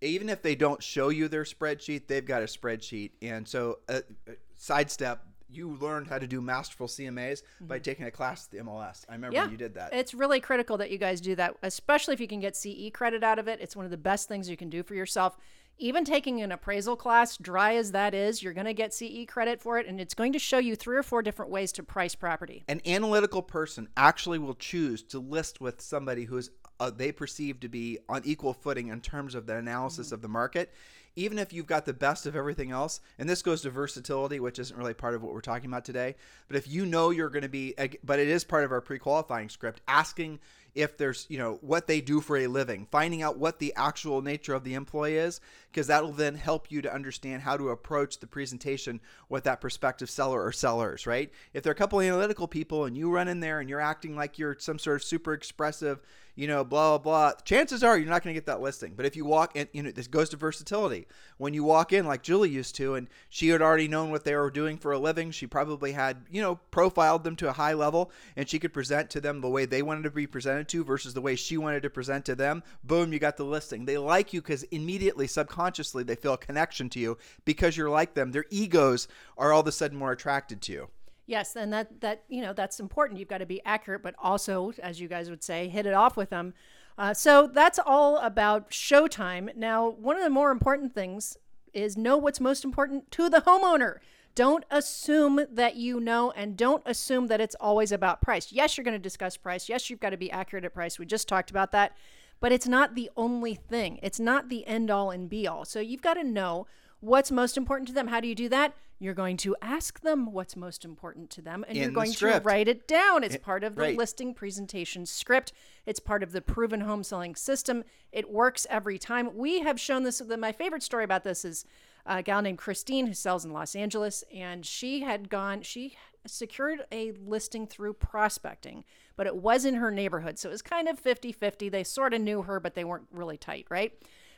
even 0.01 0.29
if 0.29 0.41
they 0.41 0.55
don't 0.55 0.81
show 0.81 1.09
you 1.09 1.27
their 1.27 1.43
spreadsheet, 1.43 2.07
they've 2.07 2.25
got 2.25 2.41
a 2.41 2.45
spreadsheet. 2.45 3.11
And 3.21 3.47
so, 3.47 3.79
uh, 3.89 4.01
uh, 4.27 4.33
sidestep, 4.57 5.25
you 5.51 5.71
learned 5.81 6.07
how 6.07 6.19
to 6.19 6.27
do 6.27 6.41
masterful 6.41 6.87
CMAs 6.87 7.41
by 7.59 7.79
taking 7.79 8.05
a 8.05 8.11
class 8.11 8.45
at 8.45 8.51
the 8.51 8.63
MLS. 8.63 9.03
I 9.09 9.13
remember 9.13 9.35
Mm-hmm. 9.35 9.45
Yeah, 9.45 9.51
you 9.51 9.57
did 9.57 9.73
that. 9.75 9.93
It's 9.93 10.13
really 10.13 10.39
critical 10.39 10.77
that 10.77 10.91
you 10.91 10.97
guys 10.97 11.21
do 11.21 11.35
that, 11.35 11.55
especially 11.63 12.13
if 12.13 12.19
you 12.21 12.27
can 12.27 12.39
get 12.39 12.55
CE 12.55 12.91
credit 12.93 13.23
out 13.23 13.39
of 13.39 13.47
it. 13.47 13.59
It's 13.61 13.75
one 13.75 13.85
of 13.85 13.91
the 13.91 13.97
best 13.97 14.27
things 14.27 14.49
you 14.49 14.57
can 14.57 14.69
do 14.69 14.83
for 14.83 14.93
yourself. 14.93 15.37
Even 15.81 16.03
taking 16.03 16.41
an 16.41 16.51
appraisal 16.51 16.97
class, 16.97 17.37
dry 17.37 17.75
as 17.75 17.93
that 17.93 18.13
is, 18.13 18.43
you're 18.43 18.51
going 18.51 18.65
to 18.65 18.73
get 18.73 18.93
CE 18.93 19.25
credit 19.25 19.61
for 19.61 19.79
it, 19.79 19.87
and 19.87 20.01
it's 20.01 20.13
going 20.13 20.33
to 20.33 20.39
show 20.39 20.57
you 20.57 20.75
three 20.75 20.97
or 20.97 21.03
four 21.03 21.21
different 21.21 21.49
ways 21.49 21.71
to 21.71 21.83
price 21.83 22.15
property. 22.15 22.65
An 22.67 22.81
analytical 22.85 23.41
person 23.41 23.87
actually 23.95 24.39
will 24.39 24.55
choose 24.55 25.01
to 25.03 25.19
list 25.19 25.61
with 25.61 25.79
somebody 25.79 26.25
who's 26.25 26.51
uh, 26.81 26.89
they 26.89 27.13
perceive 27.13 27.61
to 27.61 27.69
be 27.69 27.97
on 28.09 28.21
equal 28.25 28.53
footing 28.53 28.89
in 28.89 28.99
terms 28.99 29.35
of 29.35 29.45
the 29.45 29.55
analysis 29.55 30.11
of 30.11 30.21
the 30.21 30.27
market. 30.27 30.73
Even 31.15 31.39
if 31.39 31.51
you've 31.51 31.65
got 31.65 31.85
the 31.85 31.93
best 31.93 32.25
of 32.25 32.35
everything 32.35 32.71
else, 32.71 32.99
and 33.17 33.27
this 33.27 33.41
goes 33.41 33.61
to 33.61 33.69
versatility, 33.69 34.39
which 34.39 34.59
isn't 34.59 34.77
really 34.77 34.93
part 34.93 35.15
of 35.15 35.23
what 35.23 35.33
we're 35.33 35.41
talking 35.41 35.69
about 35.69 35.83
today. 35.83 36.15
But 36.47 36.57
if 36.57 36.67
you 36.67 36.85
know 36.85 37.09
you're 37.09 37.29
going 37.29 37.43
to 37.43 37.49
be, 37.49 37.73
but 38.03 38.19
it 38.19 38.27
is 38.27 38.43
part 38.43 38.63
of 38.63 38.71
our 38.71 38.79
pre-qualifying 38.79 39.49
script, 39.49 39.81
asking 39.87 40.39
if 40.75 40.97
there's, 40.97 41.25
you 41.29 41.37
know, 41.37 41.57
what 41.61 41.87
they 41.87 41.99
do 41.99 42.21
for 42.21 42.37
a 42.37 42.47
living, 42.47 42.87
finding 42.91 43.21
out 43.21 43.37
what 43.37 43.59
the 43.59 43.73
actual 43.75 44.21
nature 44.21 44.53
of 44.53 44.63
the 44.63 44.75
employee 44.75 45.17
is, 45.17 45.41
because 45.71 45.87
that'll 45.87 46.11
then 46.11 46.35
help 46.35 46.71
you 46.71 46.81
to 46.81 46.93
understand 46.93 47.41
how 47.41 47.55
to 47.57 47.69
approach 47.69 48.19
the 48.19 48.27
presentation 48.27 48.99
with 49.29 49.43
that 49.43 49.61
prospective 49.61 50.09
seller 50.09 50.43
or 50.43 50.51
sellers, 50.51 51.05
right? 51.05 51.31
If 51.53 51.63
they're 51.63 51.73
a 51.73 51.75
couple 51.75 52.01
analytical 52.01 52.47
people 52.47 52.85
and 52.85 52.97
you 52.97 53.11
run 53.11 53.27
in 53.27 53.39
there 53.39 53.59
and 53.59 53.69
you're 53.69 53.81
acting 53.81 54.15
like 54.15 54.39
you're 54.39 54.57
some 54.59 54.79
sort 54.79 54.97
of 54.97 55.03
super 55.03 55.33
expressive, 55.33 56.01
you 56.39 56.47
know, 56.47 56.63
blah, 56.63 56.97
blah, 56.97 57.31
blah, 57.31 57.41
chances 57.43 57.83
are 57.83 57.97
you're 57.97 58.09
not 58.09 58.23
going 58.23 58.33
to 58.33 58.39
get 58.39 58.45
that 58.45 58.61
listing. 58.61 58.93
But 58.95 59.05
if 59.05 59.17
you 59.17 59.25
walk 59.25 59.57
in, 59.57 59.67
you 59.73 59.83
know, 59.83 59.91
this 59.91 60.07
goes 60.07 60.29
to 60.29 60.37
versatility. 60.37 61.05
When 61.37 61.53
you 61.53 61.65
walk 61.65 61.91
in 61.91 62.07
like 62.07 62.23
Julie 62.23 62.49
used 62.49 62.75
to, 62.75 62.95
and 62.95 63.09
she 63.27 63.49
had 63.49 63.61
already 63.61 63.89
known 63.89 64.09
what 64.09 64.23
they 64.23 64.33
were 64.33 64.49
doing 64.49 64.77
for 64.77 64.93
a 64.93 64.99
living, 64.99 65.31
she 65.31 65.47
probably 65.47 65.91
had, 65.91 66.25
you 66.31 66.41
know, 66.41 66.55
profiled 66.71 67.25
them 67.25 67.35
to 67.35 67.49
a 67.49 67.53
high 67.53 67.73
level 67.73 68.09
and 68.37 68.47
she 68.47 68.57
could 68.57 68.73
present 68.73 69.09
to 69.09 69.19
them 69.19 69.41
the 69.41 69.49
way 69.49 69.65
they 69.65 69.81
wanted 69.81 70.03
to 70.03 70.11
be 70.11 70.27
presented 70.27 70.69
to 70.69 70.83
versus 70.85 71.13
the 71.13 71.19
way 71.19 71.35
she 71.35 71.57
wanted 71.57 71.83
to 71.83 71.89
present 71.89 72.23
to 72.23 72.35
them. 72.35 72.63
Boom, 72.85 73.11
you 73.11 73.19
got 73.19 73.35
the 73.35 73.43
listing. 73.43 73.83
They 73.83 73.97
like 73.97 74.31
you 74.31 74.41
because 74.41 74.63
immediately, 74.63 75.27
subconsciously, 75.27 75.58
they 76.03 76.15
feel 76.15 76.33
a 76.33 76.37
connection 76.37 76.89
to 76.89 76.99
you 76.99 77.17
because 77.45 77.77
you're 77.77 77.89
like 77.89 78.13
them. 78.13 78.31
Their 78.31 78.45
egos 78.49 79.07
are 79.37 79.51
all 79.51 79.61
of 79.61 79.67
a 79.67 79.71
sudden 79.71 79.97
more 79.97 80.11
attracted 80.11 80.61
to 80.63 80.71
you. 80.71 80.87
Yes, 81.25 81.55
and 81.55 81.71
that 81.73 82.01
that 82.01 82.23
you 82.27 82.41
know 82.41 82.53
that's 82.53 82.79
important. 82.79 83.19
You've 83.19 83.27
got 83.27 83.37
to 83.37 83.45
be 83.45 83.61
accurate, 83.63 84.01
but 84.01 84.15
also, 84.17 84.73
as 84.81 84.99
you 84.99 85.07
guys 85.07 85.29
would 85.29 85.43
say, 85.43 85.67
hit 85.67 85.85
it 85.85 85.93
off 85.93 86.17
with 86.17 86.31
them. 86.31 86.55
Uh, 86.97 87.13
so 87.13 87.47
that's 87.47 87.79
all 87.85 88.17
about 88.17 88.71
showtime. 88.71 89.55
Now, 89.55 89.89
one 89.89 90.17
of 90.17 90.23
the 90.23 90.29
more 90.29 90.49
important 90.51 90.93
things 90.93 91.37
is 91.73 91.95
know 91.95 92.17
what's 92.17 92.39
most 92.39 92.65
important 92.65 93.11
to 93.11 93.29
the 93.29 93.41
homeowner. 93.41 93.99
Don't 94.35 94.65
assume 94.71 95.41
that 95.51 95.75
you 95.75 95.99
know, 95.99 96.31
and 96.31 96.57
don't 96.57 96.83
assume 96.85 97.27
that 97.27 97.41
it's 97.41 97.55
always 97.55 97.91
about 97.91 98.21
price. 98.21 98.51
Yes, 98.51 98.77
you're 98.77 98.83
going 98.83 98.93
to 98.93 98.99
discuss 98.99 99.37
price. 99.37 99.69
Yes, 99.69 99.89
you've 99.89 99.99
got 99.99 100.11
to 100.11 100.17
be 100.17 100.31
accurate 100.31 100.65
at 100.65 100.73
price. 100.73 100.97
We 100.97 101.05
just 101.05 101.27
talked 101.27 101.49
about 101.51 101.71
that, 101.73 101.95
but 102.39 102.51
it's 102.51 102.67
not 102.67 102.95
the 102.95 103.09
only 103.17 103.55
thing. 103.55 103.99
It's 104.01 104.19
not 104.19 104.49
the 104.49 104.65
end 104.67 104.89
all 104.89 105.11
and 105.11 105.29
be 105.29 105.47
all. 105.47 105.65
So 105.65 105.79
you've 105.79 106.01
got 106.01 106.15
to 106.15 106.23
know 106.23 106.67
what's 106.99 107.31
most 107.31 107.57
important 107.57 107.87
to 107.89 107.93
them. 107.93 108.07
How 108.07 108.19
do 108.19 108.27
you 108.27 108.35
do 108.35 108.49
that? 108.49 108.73
You're 109.01 109.13
going 109.13 109.37
to 109.37 109.55
ask 109.61 110.01
them 110.01 110.33
what's 110.33 110.57
most 110.57 110.83
important 110.83 111.29
to 111.29 111.41
them, 111.41 111.63
and 111.69 111.77
In 111.77 111.83
you're 111.83 111.91
going 111.91 112.11
to 112.11 112.41
write 112.43 112.67
it 112.67 112.85
down. 112.85 113.23
It's 113.23 113.37
part 113.37 113.63
of 113.63 113.75
the 113.75 113.83
right. 113.83 113.97
listing 113.97 114.33
presentation 114.33 115.05
script. 115.05 115.53
It's 115.85 116.01
part 116.01 116.21
of 116.21 116.33
the 116.33 116.41
proven 116.41 116.81
home 116.81 117.03
selling 117.03 117.33
system. 117.35 117.85
It 118.11 118.29
works 118.29 118.67
every 118.69 118.97
time. 118.97 119.37
We 119.37 119.61
have 119.61 119.79
shown 119.79 120.03
this. 120.03 120.21
My 120.37 120.51
favorite 120.51 120.83
story 120.83 121.05
about 121.05 121.23
this 121.23 121.45
is 121.45 121.63
a 122.05 122.21
gal 122.21 122.41
named 122.41 122.57
Christine 122.57 123.07
who 123.07 123.13
sells 123.13 123.45
in 123.45 123.53
Los 123.53 123.73
Angeles, 123.73 124.25
and 124.35 124.65
she 124.65 124.99
had 124.99 125.29
gone. 125.29 125.61
She 125.61 125.95
secured 126.25 126.85
a 126.91 127.11
listing 127.25 127.67
through 127.67 127.93
prospecting, 127.93 128.83
but 129.15 129.27
it 129.27 129.35
was 129.35 129.65
in 129.65 129.75
her 129.75 129.91
neighborhood, 129.91 130.39
so 130.39 130.49
it 130.49 130.51
was 130.51 130.61
kind 130.61 130.87
of 130.87 131.01
50-50. 131.01 131.71
They 131.71 131.83
sort 131.83 132.13
of 132.13 132.21
knew 132.21 132.43
her, 132.43 132.59
but 132.59 132.75
they 132.75 132.83
weren't 132.83 133.07
really 133.11 133.37
tight, 133.37 133.65
right? 133.69 133.93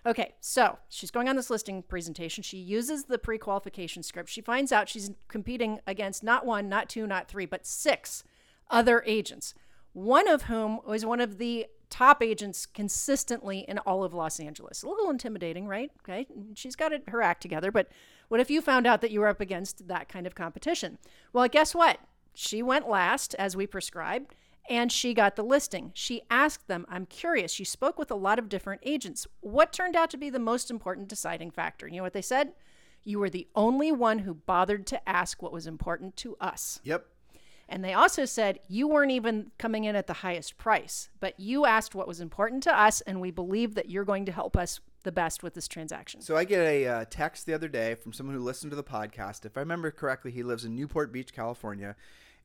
Okay, 0.05 0.33
so 0.41 0.79
she's 0.89 1.11
going 1.11 1.29
on 1.29 1.35
this 1.35 1.51
listing 1.51 1.83
presentation. 1.83 2.43
She 2.43 2.57
uses 2.57 3.05
the 3.05 3.19
pre 3.19 3.37
qualification 3.37 4.01
script. 4.01 4.29
She 4.29 4.41
finds 4.41 4.71
out 4.71 4.89
she's 4.89 5.11
competing 5.27 5.79
against 5.85 6.23
not 6.23 6.45
one, 6.45 6.67
not 6.67 6.89
two, 6.89 7.05
not 7.05 7.27
three, 7.27 7.45
but 7.45 7.67
six 7.67 8.23
other 8.69 9.03
agents, 9.05 9.53
one 9.93 10.27
of 10.27 10.43
whom 10.43 10.79
was 10.87 11.05
one 11.05 11.21
of 11.21 11.37
the 11.37 11.67
top 11.91 12.23
agents 12.23 12.65
consistently 12.65 13.65
in 13.67 13.77
all 13.79 14.03
of 14.03 14.13
Los 14.13 14.39
Angeles. 14.39 14.81
A 14.81 14.87
little 14.87 15.11
intimidating, 15.11 15.67
right? 15.67 15.91
Okay, 16.03 16.25
she's 16.55 16.75
got 16.75 16.93
her 17.09 17.21
act 17.21 17.41
together, 17.41 17.71
but 17.71 17.89
what 18.31 18.39
if 18.39 18.49
you 18.49 18.61
found 18.61 18.87
out 18.87 19.01
that 19.01 19.11
you 19.11 19.19
were 19.19 19.27
up 19.27 19.41
against 19.41 19.89
that 19.89 20.07
kind 20.07 20.25
of 20.25 20.35
competition? 20.35 20.97
Well, 21.33 21.49
guess 21.49 21.75
what? 21.75 21.99
She 22.33 22.63
went 22.63 22.87
last, 22.87 23.35
as 23.35 23.57
we 23.57 23.67
prescribed, 23.67 24.33
and 24.69 24.89
she 24.89 25.13
got 25.13 25.35
the 25.35 25.43
listing. 25.43 25.91
She 25.93 26.21
asked 26.31 26.69
them, 26.69 26.85
I'm 26.87 27.05
curious, 27.05 27.51
She 27.51 27.65
spoke 27.65 27.99
with 27.99 28.09
a 28.09 28.15
lot 28.15 28.39
of 28.39 28.47
different 28.47 28.83
agents. 28.85 29.27
What 29.41 29.73
turned 29.73 29.97
out 29.97 30.09
to 30.11 30.17
be 30.17 30.29
the 30.29 30.39
most 30.39 30.71
important 30.71 31.09
deciding 31.09 31.51
factor? 31.51 31.89
You 31.89 31.97
know 31.97 32.03
what 32.03 32.13
they 32.13 32.21
said? 32.21 32.53
You 33.03 33.19
were 33.19 33.29
the 33.29 33.49
only 33.53 33.91
one 33.91 34.19
who 34.19 34.33
bothered 34.33 34.87
to 34.87 35.09
ask 35.09 35.43
what 35.43 35.51
was 35.51 35.67
important 35.67 36.15
to 36.15 36.37
us. 36.39 36.79
Yep. 36.85 37.05
And 37.67 37.83
they 37.83 37.93
also 37.93 38.23
said 38.23 38.59
you 38.69 38.87
weren't 38.87 39.11
even 39.11 39.51
coming 39.57 39.83
in 39.83 39.97
at 39.97 40.07
the 40.07 40.13
highest 40.13 40.57
price, 40.57 41.09
but 41.19 41.37
you 41.37 41.65
asked 41.65 41.95
what 41.95 42.07
was 42.07 42.21
important 42.21 42.63
to 42.63 42.79
us, 42.79 43.01
and 43.01 43.19
we 43.19 43.29
believe 43.31 43.75
that 43.75 43.89
you're 43.89 44.05
going 44.05 44.23
to 44.27 44.31
help 44.31 44.55
us 44.55 44.79
the 45.03 45.11
best 45.11 45.43
with 45.43 45.53
this 45.53 45.67
transaction. 45.67 46.21
So 46.21 46.35
I 46.35 46.43
get 46.43 46.61
a 46.61 46.87
uh, 46.87 47.05
text 47.09 47.45
the 47.45 47.53
other 47.53 47.67
day 47.67 47.95
from 47.95 48.13
someone 48.13 48.35
who 48.35 48.41
listened 48.41 48.71
to 48.71 48.75
the 48.75 48.83
podcast. 48.83 49.45
If 49.45 49.57
I 49.57 49.61
remember 49.61 49.91
correctly, 49.91 50.31
he 50.31 50.43
lives 50.43 50.65
in 50.65 50.75
Newport 50.75 51.11
Beach, 51.11 51.33
California, 51.33 51.95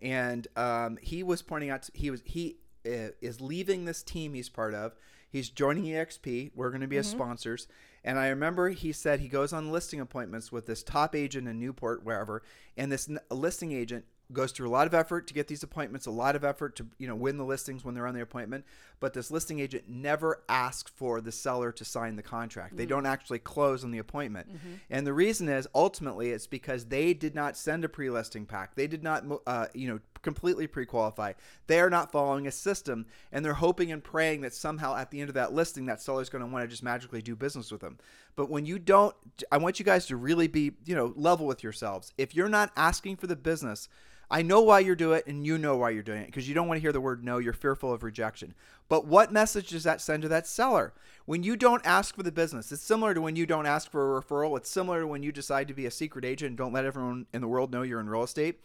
and 0.01 0.47
um, 0.57 0.99
he 1.01 1.23
was 1.23 1.42
pointing 1.42 1.71
out 1.71 1.88
he 1.95 2.11
was 2.11 2.23
he 2.25 2.57
uh, 2.87 3.11
is 3.21 3.40
leaving 3.40 3.85
this 3.85 4.03
team 4.03 4.35
he's 4.35 4.49
part 4.49 4.75
of. 4.75 4.95
He's 5.29 5.51
joining 5.51 5.85
EXP. 5.85 6.53
We're 6.55 6.71
going 6.71 6.81
to 6.81 6.87
be 6.87 6.97
as 6.99 7.09
sponsors. 7.09 7.66
And 8.05 8.19
I 8.19 8.29
remember 8.29 8.69
he 8.71 8.92
said 8.92 9.19
he 9.19 9.29
goes 9.29 9.53
on 9.53 9.73
listing 9.73 10.01
appointments 10.01 10.53
with 10.53 10.66
this 10.66 10.85
top 10.85 11.16
agent 11.16 11.49
in 11.49 11.59
Newport, 11.59 12.05
wherever, 12.05 12.42
and 12.77 12.90
this 12.92 13.09
n- 13.09 13.19
listing 13.31 13.73
agent 13.73 14.05
goes 14.32 14.52
through 14.52 14.68
a 14.68 14.70
lot 14.70 14.86
of 14.86 14.94
effort 14.94 15.26
to 15.28 15.34
get 15.34 15.46
these 15.46 15.62
appointments, 15.62 16.06
a 16.06 16.10
lot 16.10 16.34
of 16.34 16.44
effort 16.44 16.76
to 16.76 16.86
you 16.98 17.06
know 17.06 17.14
win 17.14 17.36
the 17.36 17.44
listings 17.44 17.84
when 17.84 17.94
they're 17.94 18.06
on 18.06 18.14
the 18.14 18.22
appointment. 18.22 18.64
But 18.98 19.12
this 19.12 19.30
listing 19.30 19.60
agent 19.60 19.84
never 19.88 20.42
asks 20.48 20.90
for 20.90 21.20
the 21.20 21.32
seller 21.32 21.70
to 21.72 21.84
sign 21.84 22.16
the 22.16 22.22
contract. 22.22 22.76
They 22.76 22.86
don't 22.86 23.06
actually 23.06 23.38
close 23.40 23.84
on 23.84 23.90
the 23.90 23.98
appointment, 23.98 24.48
and 24.90 25.06
the 25.06 25.12
reason 25.12 25.48
is 25.48 25.68
ultimately 25.74 26.30
it's 26.30 26.46
because 26.46 26.86
they 26.86 27.14
did 27.14 27.34
not 27.34 27.56
send 27.56 27.84
a 27.84 27.88
pre-listing 27.88 28.46
pack. 28.46 28.74
They 28.74 28.86
did 28.86 29.02
not 29.02 29.24
uh, 29.46 29.66
you 29.74 29.88
know 29.88 30.00
completely 30.26 30.66
pre-qualify. 30.66 31.34
They 31.68 31.78
are 31.78 31.88
not 31.88 32.10
following 32.10 32.48
a 32.48 32.50
system, 32.50 33.06
and 33.30 33.44
they're 33.44 33.54
hoping 33.54 33.92
and 33.92 34.02
praying 34.02 34.40
that 34.40 34.52
somehow 34.52 34.96
at 34.96 35.12
the 35.12 35.20
end 35.20 35.30
of 35.30 35.34
that 35.36 35.52
listing, 35.52 35.86
that 35.86 36.02
seller 36.02 36.20
is 36.20 36.28
going 36.28 36.44
to 36.44 36.50
want 36.50 36.64
to 36.64 36.68
just 36.68 36.82
magically 36.82 37.22
do 37.22 37.36
business 37.36 37.70
with 37.70 37.80
them. 37.80 37.96
But 38.34 38.50
when 38.50 38.66
you 38.66 38.80
don't, 38.80 39.14
I 39.52 39.58
want 39.58 39.78
you 39.78 39.84
guys 39.84 40.06
to 40.06 40.16
really 40.16 40.48
be, 40.48 40.72
you 40.84 40.96
know, 40.96 41.12
level 41.14 41.46
with 41.46 41.62
yourselves. 41.62 42.12
If 42.18 42.34
you're 42.34 42.48
not 42.48 42.72
asking 42.76 43.18
for 43.18 43.28
the 43.28 43.36
business, 43.36 43.88
I 44.28 44.42
know 44.42 44.62
why 44.62 44.80
you're 44.80 44.96
doing 44.96 45.20
it, 45.20 45.28
and 45.28 45.46
you 45.46 45.58
know 45.58 45.76
why 45.76 45.90
you're 45.90 46.02
doing 46.02 46.22
it 46.22 46.26
because 46.26 46.48
you 46.48 46.54
don't 46.54 46.66
want 46.66 46.78
to 46.78 46.82
hear 46.82 46.90
the 46.90 47.00
word 47.00 47.22
no. 47.22 47.38
You're 47.38 47.52
fearful 47.52 47.92
of 47.92 48.02
rejection. 48.02 48.54
But 48.88 49.06
what 49.06 49.32
message 49.32 49.68
does 49.68 49.84
that 49.84 50.00
send 50.00 50.24
to 50.24 50.28
that 50.30 50.48
seller? 50.48 50.92
When 51.24 51.44
you 51.44 51.56
don't 51.56 51.86
ask 51.86 52.16
for 52.16 52.24
the 52.24 52.32
business, 52.32 52.72
it's 52.72 52.82
similar 52.82 53.14
to 53.14 53.20
when 53.20 53.36
you 53.36 53.46
don't 53.46 53.66
ask 53.66 53.88
for 53.88 54.18
a 54.18 54.20
referral. 54.20 54.56
It's 54.56 54.68
similar 54.68 55.02
to 55.02 55.06
when 55.06 55.22
you 55.22 55.30
decide 55.30 55.68
to 55.68 55.74
be 55.74 55.86
a 55.86 55.90
secret 55.92 56.24
agent 56.24 56.48
and 56.48 56.58
don't 56.58 56.72
let 56.72 56.84
everyone 56.84 57.26
in 57.32 57.40
the 57.40 57.48
world 57.48 57.72
know 57.72 57.82
you're 57.82 58.00
in 58.00 58.10
real 58.10 58.24
estate. 58.24 58.58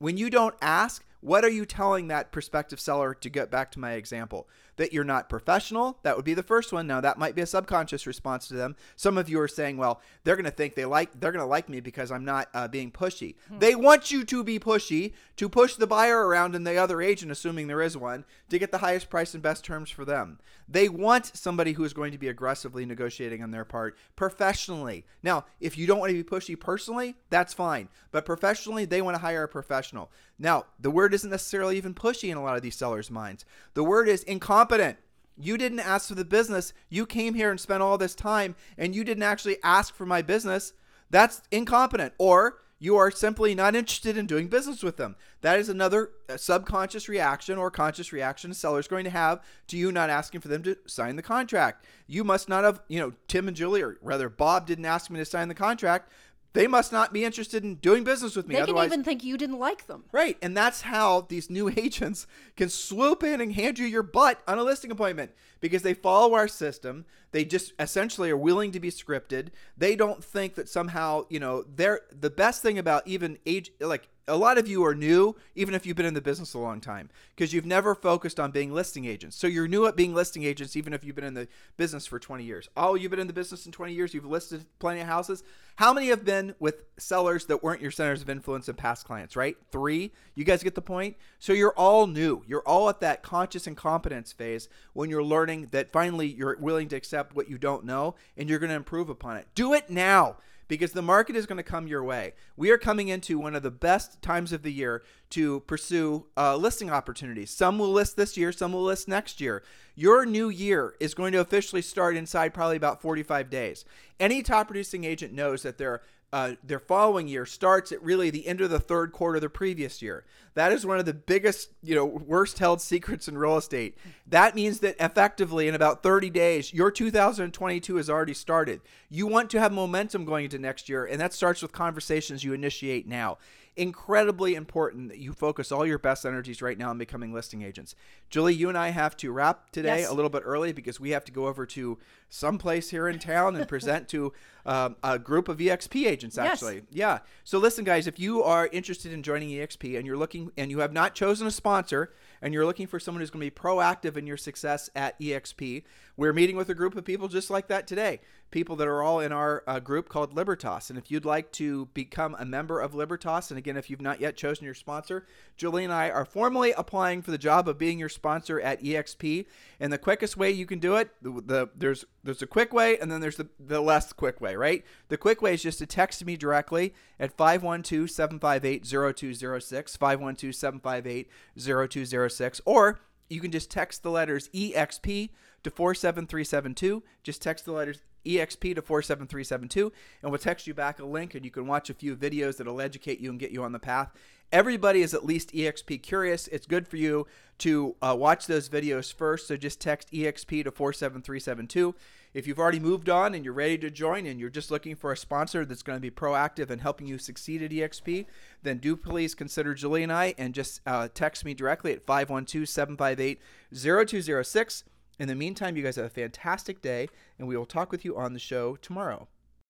When 0.00 0.16
you 0.16 0.30
don't 0.30 0.54
ask, 0.62 1.04
what 1.20 1.44
are 1.44 1.50
you 1.50 1.66
telling 1.66 2.08
that 2.08 2.32
prospective 2.32 2.80
seller 2.80 3.14
to 3.14 3.28
get 3.28 3.50
back 3.50 3.70
to 3.72 3.78
my 3.78 3.92
example? 3.92 4.48
That 4.76 4.92
you're 4.94 5.04
not 5.04 5.28
professional? 5.28 5.98
That 6.02 6.16
would 6.16 6.24
be 6.24 6.32
the 6.32 6.42
first 6.42 6.72
one. 6.72 6.86
Now 6.86 7.02
that 7.02 7.18
might 7.18 7.34
be 7.34 7.42
a 7.42 7.46
subconscious 7.46 8.06
response 8.06 8.48
to 8.48 8.54
them. 8.54 8.76
Some 8.96 9.18
of 9.18 9.28
you 9.28 9.38
are 9.40 9.48
saying, 9.48 9.76
well, 9.76 10.00
they're 10.24 10.36
going 10.36 10.44
to 10.46 10.50
think 10.50 10.74
they 10.74 10.86
like 10.86 11.20
they're 11.20 11.32
going 11.32 11.44
to 11.44 11.46
like 11.46 11.68
me 11.68 11.80
because 11.80 12.10
I'm 12.10 12.24
not 12.24 12.48
uh, 12.54 12.68
being 12.68 12.90
pushy. 12.90 13.34
Hmm. 13.48 13.58
They 13.58 13.74
want 13.74 14.10
you 14.10 14.24
to 14.24 14.42
be 14.42 14.58
pushy 14.58 15.12
to 15.36 15.48
push 15.50 15.74
the 15.74 15.86
buyer 15.86 16.26
around 16.26 16.54
and 16.54 16.66
the 16.66 16.76
other 16.76 17.02
agent, 17.02 17.30
assuming 17.30 17.66
there 17.66 17.82
is 17.82 17.96
one, 17.96 18.24
to 18.48 18.58
get 18.58 18.72
the 18.72 18.78
highest 18.78 19.10
price 19.10 19.34
and 19.34 19.42
best 19.42 19.64
terms 19.64 19.90
for 19.90 20.06
them. 20.06 20.38
They 20.66 20.88
want 20.88 21.36
somebody 21.36 21.72
who 21.72 21.84
is 21.84 21.92
going 21.92 22.12
to 22.12 22.18
be 22.18 22.28
aggressively 22.28 22.86
negotiating 22.86 23.42
on 23.42 23.50
their 23.50 23.64
part 23.64 23.98
professionally. 24.16 25.04
Now, 25.22 25.44
if 25.58 25.76
you 25.76 25.86
don't 25.86 25.98
want 25.98 26.10
to 26.10 26.22
be 26.22 26.28
pushy 26.28 26.58
personally, 26.58 27.16
that's 27.28 27.52
fine. 27.52 27.88
But 28.12 28.24
professionally, 28.24 28.84
they 28.84 29.02
want 29.02 29.16
to 29.16 29.20
hire 29.20 29.42
a 29.42 29.48
professional. 29.48 30.10
Now, 30.40 30.64
the 30.80 30.90
word 30.90 31.12
isn't 31.12 31.30
necessarily 31.30 31.76
even 31.76 31.94
pushy 31.94 32.30
in 32.30 32.38
a 32.38 32.42
lot 32.42 32.56
of 32.56 32.62
these 32.62 32.74
sellers' 32.74 33.10
minds. 33.10 33.44
The 33.74 33.84
word 33.84 34.08
is 34.08 34.22
incompetent. 34.22 34.96
You 35.36 35.58
didn't 35.58 35.80
ask 35.80 36.08
for 36.08 36.14
the 36.14 36.24
business. 36.24 36.72
You 36.88 37.04
came 37.04 37.34
here 37.34 37.50
and 37.50 37.60
spent 37.60 37.82
all 37.82 37.98
this 37.98 38.14
time 38.14 38.56
and 38.78 38.94
you 38.94 39.04
didn't 39.04 39.22
actually 39.22 39.58
ask 39.62 39.94
for 39.94 40.06
my 40.06 40.22
business. 40.22 40.72
That's 41.10 41.42
incompetent. 41.50 42.14
Or 42.18 42.56
you 42.78 42.96
are 42.96 43.10
simply 43.10 43.54
not 43.54 43.76
interested 43.76 44.16
in 44.16 44.26
doing 44.26 44.48
business 44.48 44.82
with 44.82 44.96
them. 44.96 45.14
That 45.42 45.58
is 45.58 45.68
another 45.68 46.12
uh, 46.30 46.38
subconscious 46.38 47.10
reaction 47.10 47.58
or 47.58 47.70
conscious 47.70 48.10
reaction 48.10 48.50
a 48.50 48.54
seller 48.54 48.80
is 48.80 48.88
going 48.88 49.04
to 49.04 49.10
have 49.10 49.42
to 49.68 49.76
you 49.76 49.92
not 49.92 50.08
asking 50.08 50.40
for 50.40 50.48
them 50.48 50.62
to 50.62 50.76
sign 50.86 51.16
the 51.16 51.22
contract. 51.22 51.84
You 52.06 52.24
must 52.24 52.48
not 52.48 52.64
have, 52.64 52.80
you 52.88 52.98
know, 52.98 53.12
Tim 53.28 53.48
and 53.48 53.56
Julie, 53.56 53.82
or 53.82 53.98
rather 54.00 54.30
Bob 54.30 54.66
didn't 54.66 54.86
ask 54.86 55.10
me 55.10 55.18
to 55.18 55.26
sign 55.26 55.48
the 55.48 55.54
contract 55.54 56.10
they 56.52 56.66
must 56.66 56.92
not 56.92 57.12
be 57.12 57.24
interested 57.24 57.62
in 57.62 57.76
doing 57.76 58.04
business 58.04 58.34
with 58.34 58.48
me. 58.48 58.56
They 58.56 58.60
Otherwise, 58.62 58.88
can 58.88 58.92
even 58.94 59.04
think 59.04 59.24
you 59.24 59.36
didn't 59.36 59.58
like 59.58 59.86
them. 59.86 60.04
Right. 60.12 60.36
And 60.42 60.56
that's 60.56 60.82
how 60.82 61.22
these 61.22 61.48
new 61.48 61.68
agents 61.76 62.26
can 62.56 62.68
swoop 62.68 63.22
in 63.22 63.40
and 63.40 63.52
hand 63.52 63.78
you 63.78 63.86
your 63.86 64.02
butt 64.02 64.42
on 64.48 64.58
a 64.58 64.62
listing 64.62 64.90
appointment 64.90 65.32
because 65.60 65.82
they 65.82 65.94
follow 65.94 66.34
our 66.34 66.48
system. 66.48 67.04
They 67.32 67.44
just 67.44 67.72
essentially 67.78 68.30
are 68.30 68.36
willing 68.36 68.72
to 68.72 68.80
be 68.80 68.90
scripted. 68.90 69.48
They 69.76 69.94
don't 69.94 70.24
think 70.24 70.54
that 70.54 70.68
somehow, 70.68 71.26
you 71.28 71.40
know, 71.40 71.64
they're 71.74 72.00
the 72.10 72.30
best 72.30 72.62
thing 72.62 72.78
about 72.78 73.06
even 73.06 73.38
age, 73.46 73.70
like 73.80 74.08
a 74.30 74.36
lot 74.36 74.58
of 74.58 74.68
you 74.68 74.84
are 74.84 74.94
new, 74.94 75.34
even 75.54 75.74
if 75.74 75.84
you've 75.84 75.96
been 75.96 76.06
in 76.06 76.14
the 76.14 76.20
business 76.20 76.54
a 76.54 76.58
long 76.58 76.80
time, 76.80 77.10
because 77.34 77.52
you've 77.52 77.66
never 77.66 77.94
focused 77.94 78.38
on 78.38 78.52
being 78.52 78.72
listing 78.72 79.04
agents. 79.04 79.36
So 79.36 79.46
you're 79.46 79.66
new 79.68 79.86
at 79.86 79.96
being 79.96 80.14
listing 80.14 80.44
agents, 80.44 80.76
even 80.76 80.92
if 80.92 81.04
you've 81.04 81.16
been 81.16 81.24
in 81.24 81.34
the 81.34 81.48
business 81.76 82.06
for 82.06 82.18
20 82.18 82.44
years. 82.44 82.68
Oh, 82.76 82.94
you've 82.94 83.10
been 83.10 83.20
in 83.20 83.26
the 83.26 83.32
business 83.32 83.66
in 83.66 83.72
20 83.72 83.92
years, 83.92 84.14
you've 84.14 84.24
listed 84.24 84.64
plenty 84.78 85.00
of 85.00 85.08
houses. 85.08 85.42
How 85.76 85.92
many 85.92 86.08
have 86.08 86.24
been 86.24 86.54
with 86.60 86.84
sellers 86.96 87.46
that 87.46 87.62
weren't 87.62 87.80
your 87.80 87.90
centers 87.90 88.22
of 88.22 88.30
influence 88.30 88.68
and 88.68 88.78
past 88.78 89.04
clients, 89.04 89.34
right? 89.34 89.56
Three. 89.72 90.12
You 90.34 90.44
guys 90.44 90.62
get 90.62 90.74
the 90.74 90.82
point? 90.82 91.16
So 91.38 91.52
you're 91.52 91.72
all 91.72 92.06
new. 92.06 92.44
You're 92.46 92.62
all 92.62 92.88
at 92.88 93.00
that 93.00 93.22
conscious 93.22 93.66
incompetence 93.66 94.32
phase 94.32 94.68
when 94.92 95.10
you're 95.10 95.24
learning 95.24 95.49
that 95.72 95.92
finally 95.92 96.26
you're 96.26 96.56
willing 96.58 96.88
to 96.88 96.96
accept 96.96 97.34
what 97.34 97.48
you 97.48 97.58
don't 97.58 97.84
know 97.84 98.14
and 98.36 98.48
you're 98.48 98.58
going 98.58 98.70
to 98.70 98.76
improve 98.76 99.08
upon 99.08 99.36
it. 99.36 99.46
Do 99.54 99.74
it 99.74 99.90
now 99.90 100.36
because 100.70 100.92
the 100.92 101.02
market 101.02 101.34
is 101.34 101.46
going 101.46 101.56
to 101.56 101.64
come 101.64 101.88
your 101.88 102.04
way. 102.04 102.32
We 102.56 102.70
are 102.70 102.78
coming 102.78 103.08
into 103.08 103.40
one 103.40 103.56
of 103.56 103.64
the 103.64 103.72
best 103.72 104.22
times 104.22 104.52
of 104.52 104.62
the 104.62 104.72
year 104.72 105.02
to 105.30 105.60
pursue 105.60 106.26
uh, 106.36 106.54
listing 106.56 106.90
opportunities. 106.90 107.50
Some 107.50 107.76
will 107.76 107.90
list 107.90 108.16
this 108.16 108.36
year, 108.36 108.52
some 108.52 108.72
will 108.72 108.84
list 108.84 109.08
next 109.08 109.40
year. 109.40 109.64
Your 109.96 110.24
new 110.24 110.48
year 110.48 110.94
is 111.00 111.12
going 111.12 111.32
to 111.32 111.40
officially 111.40 111.82
start 111.82 112.16
inside 112.16 112.54
probably 112.54 112.76
about 112.76 113.02
45 113.02 113.50
days. 113.50 113.84
Any 114.20 114.42
top 114.44 114.68
producing 114.68 115.02
agent 115.02 115.32
knows 115.32 115.62
that 115.64 115.76
they're 115.76 116.02
uh, 116.32 116.52
their 116.62 116.78
following 116.78 117.26
year 117.26 117.44
starts 117.44 117.90
at 117.90 118.02
really 118.02 118.30
the 118.30 118.46
end 118.46 118.60
of 118.60 118.70
the 118.70 118.78
third 118.78 119.12
quarter 119.12 119.36
of 119.36 119.42
the 119.42 119.48
previous 119.48 120.00
year. 120.00 120.24
That 120.54 120.72
is 120.72 120.86
one 120.86 120.98
of 120.98 121.06
the 121.06 121.14
biggest, 121.14 121.70
you 121.82 121.94
know, 121.94 122.04
worst 122.04 122.58
held 122.58 122.80
secrets 122.80 123.26
in 123.26 123.36
real 123.36 123.56
estate. 123.56 123.96
That 124.26 124.54
means 124.54 124.80
that 124.80 124.96
effectively 125.00 125.66
in 125.66 125.74
about 125.74 126.02
30 126.02 126.30
days, 126.30 126.72
your 126.72 126.90
2022 126.90 127.96
has 127.96 128.08
already 128.08 128.34
started. 128.34 128.80
You 129.08 129.26
want 129.26 129.50
to 129.50 129.60
have 129.60 129.72
momentum 129.72 130.24
going 130.24 130.44
into 130.44 130.58
next 130.58 130.88
year, 130.88 131.04
and 131.04 131.20
that 131.20 131.32
starts 131.32 131.62
with 131.62 131.72
conversations 131.72 132.44
you 132.44 132.52
initiate 132.52 133.08
now 133.08 133.38
incredibly 133.76 134.54
important 134.54 135.08
that 135.08 135.18
you 135.18 135.32
focus 135.32 135.70
all 135.70 135.86
your 135.86 135.98
best 135.98 136.26
energies 136.26 136.60
right 136.60 136.76
now 136.76 136.90
on 136.90 136.98
becoming 136.98 137.32
listing 137.32 137.62
agents. 137.62 137.94
Julie, 138.28 138.54
you 138.54 138.68
and 138.68 138.76
I 138.76 138.90
have 138.90 139.16
to 139.18 139.32
wrap 139.32 139.70
today 139.70 140.00
yes. 140.00 140.10
a 140.10 140.12
little 140.12 140.28
bit 140.28 140.42
early 140.44 140.72
because 140.72 140.98
we 140.98 141.10
have 141.10 141.24
to 141.24 141.32
go 141.32 141.46
over 141.46 141.64
to 141.66 141.98
some 142.28 142.58
place 142.58 142.90
here 142.90 143.08
in 143.08 143.18
town 143.18 143.56
and 143.56 143.66
present 143.68 144.08
to 144.08 144.32
um, 144.66 144.96
a 145.02 145.18
group 145.18 145.48
of 145.48 145.58
EXP 145.58 146.06
agents. 146.06 146.36
Actually, 146.36 146.76
yes. 146.76 146.84
yeah. 146.90 147.18
So 147.44 147.58
listen, 147.58 147.84
guys, 147.84 148.06
if 148.06 148.18
you 148.18 148.42
are 148.42 148.68
interested 148.68 149.12
in 149.12 149.22
joining 149.22 149.50
EXP 149.50 149.96
and 149.96 150.06
you're 150.06 150.16
looking 150.16 150.50
and 150.56 150.70
you 150.70 150.80
have 150.80 150.92
not 150.92 151.14
chosen 151.14 151.46
a 151.46 151.50
sponsor 151.50 152.12
and 152.42 152.52
you're 152.52 152.66
looking 152.66 152.86
for 152.86 152.98
someone 153.00 153.20
who's 153.20 153.30
going 153.30 153.44
to 153.44 153.50
be 153.50 153.60
proactive 153.60 154.16
in 154.16 154.26
your 154.26 154.36
success 154.36 154.90
at 154.94 155.18
EXP, 155.20 155.84
we're 156.16 156.32
meeting 156.32 156.56
with 156.56 156.68
a 156.68 156.74
group 156.74 156.96
of 156.96 157.04
people 157.04 157.28
just 157.28 157.50
like 157.50 157.68
that 157.68 157.86
today. 157.86 158.20
People 158.50 158.76
that 158.76 158.88
are 158.88 159.02
all 159.02 159.20
in 159.20 159.32
our 159.32 159.62
uh, 159.66 159.78
group 159.78 160.08
called 160.08 160.34
Libertas. 160.34 160.90
And 160.90 160.98
if 160.98 161.10
you'd 161.10 161.24
like 161.24 161.52
to 161.52 161.86
become 161.94 162.36
a 162.38 162.44
member 162.44 162.80
of 162.80 162.94
Libertas, 162.94 163.50
and 163.50 163.58
again, 163.58 163.76
if 163.76 163.88
you've 163.88 164.00
not 164.00 164.20
yet 164.20 164.36
chosen 164.36 164.64
your 164.64 164.74
sponsor, 164.74 165.26
Julie 165.56 165.84
and 165.84 165.92
I 165.92 166.10
are 166.10 166.24
formally 166.24 166.72
applying 166.72 167.22
for 167.22 167.30
the 167.30 167.38
job 167.38 167.68
of 167.68 167.78
being 167.78 167.98
your 167.98 168.08
sponsor 168.08 168.60
at 168.60 168.82
EXP. 168.82 169.46
And 169.78 169.92
the 169.92 169.98
quickest 169.98 170.36
way 170.36 170.50
you 170.50 170.66
can 170.66 170.78
do 170.78 170.96
it, 170.96 171.10
the, 171.22 171.30
the 171.30 171.68
there's 171.76 172.04
there's 172.24 172.42
a 172.42 172.46
quick 172.46 172.72
way, 172.72 172.98
and 172.98 173.10
then 173.10 173.20
there's 173.20 173.36
the, 173.36 173.48
the 173.58 173.80
less 173.80 174.12
quick 174.12 174.40
way, 174.40 174.56
right? 174.56 174.84
The 175.08 175.16
quick 175.16 175.40
way 175.40 175.54
is 175.54 175.62
just 175.62 175.78
to 175.78 175.86
text 175.86 176.24
me 176.24 176.36
directly 176.36 176.94
at 177.18 177.36
512 177.36 178.10
758 178.10 178.84
0206, 178.84 179.96
512 179.96 180.54
758 180.54 181.28
0206, 181.56 182.60
or 182.64 183.00
you 183.30 183.40
can 183.40 183.52
just 183.52 183.70
text 183.70 184.02
the 184.02 184.10
letters 184.10 184.48
EXP 184.48 185.30
to 185.62 185.70
47372. 185.70 187.02
Just 187.22 187.40
text 187.40 187.64
the 187.64 187.72
letters 187.72 188.02
EXP 188.24 188.74
to 188.74 188.82
47372, 188.82 189.92
and 190.22 190.30
we'll 190.30 190.38
text 190.38 190.66
you 190.66 190.74
back 190.74 190.98
a 190.98 191.04
link, 191.04 191.34
and 191.34 191.44
you 191.44 191.50
can 191.50 191.66
watch 191.66 191.90
a 191.90 191.94
few 191.94 192.16
videos 192.16 192.56
that'll 192.56 192.80
educate 192.80 193.20
you 193.20 193.30
and 193.30 193.40
get 193.40 193.50
you 193.50 193.62
on 193.62 193.72
the 193.72 193.78
path. 193.78 194.10
Everybody 194.52 195.02
is 195.02 195.14
at 195.14 195.24
least 195.24 195.52
EXP 195.52 196.02
curious. 196.02 196.48
It's 196.48 196.66
good 196.66 196.88
for 196.88 196.96
you 196.96 197.26
to 197.58 197.94
uh, 198.02 198.16
watch 198.18 198.46
those 198.46 198.68
videos 198.68 199.12
first, 199.12 199.46
so 199.46 199.56
just 199.56 199.80
text 199.80 200.10
EXP 200.10 200.64
to 200.64 200.72
47372. 200.72 201.94
If 202.32 202.46
you've 202.46 202.58
already 202.58 202.80
moved 202.80 203.08
on 203.08 203.34
and 203.34 203.44
you're 203.44 203.54
ready 203.54 203.78
to 203.78 203.90
join 203.90 204.26
and 204.26 204.40
you're 204.40 204.50
just 204.50 204.70
looking 204.70 204.94
for 204.96 205.12
a 205.12 205.16
sponsor 205.16 205.64
that's 205.64 205.82
going 205.82 205.96
to 205.96 206.00
be 206.00 206.10
proactive 206.10 206.70
and 206.70 206.80
helping 206.80 207.06
you 207.06 207.18
succeed 207.18 207.62
at 207.62 207.70
EXP, 207.70 208.26
then 208.62 208.78
do 208.78 208.96
please 208.96 209.34
consider 209.34 209.74
Julie 209.74 210.02
and 210.02 210.12
I 210.12 210.34
and 210.38 210.54
just 210.54 210.80
uh, 210.86 211.08
text 211.12 211.44
me 211.44 211.54
directly 211.54 211.92
at 211.92 212.06
512 212.06 212.68
758 212.68 213.40
0206. 213.72 214.84
In 215.20 215.28
the 215.28 215.34
meantime, 215.34 215.76
you 215.76 215.82
guys 215.82 215.96
have 215.96 216.06
a 216.06 216.08
fantastic 216.08 216.80
day, 216.80 217.10
and 217.38 217.46
we 217.46 217.54
will 217.54 217.66
talk 217.66 217.92
with 217.92 218.06
you 218.06 218.16
on 218.16 218.32
the 218.32 218.38
show 218.38 218.76
tomorrow. 218.76 219.28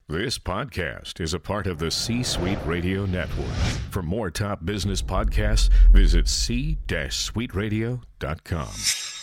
This 0.09 0.39
podcast 0.39 1.21
is 1.21 1.35
a 1.35 1.41
part 1.41 1.67
of 1.67 1.81
the 1.81 1.91
C 1.91 2.23
Suite 2.23 2.65
Radio 2.65 3.05
Network. 3.05 3.51
For 3.91 4.01
more 4.01 4.31
top 4.31 4.65
business 4.65 5.03
podcasts, 5.03 5.69
visit 5.93 6.29
c-suiteradio.com. 6.29 9.20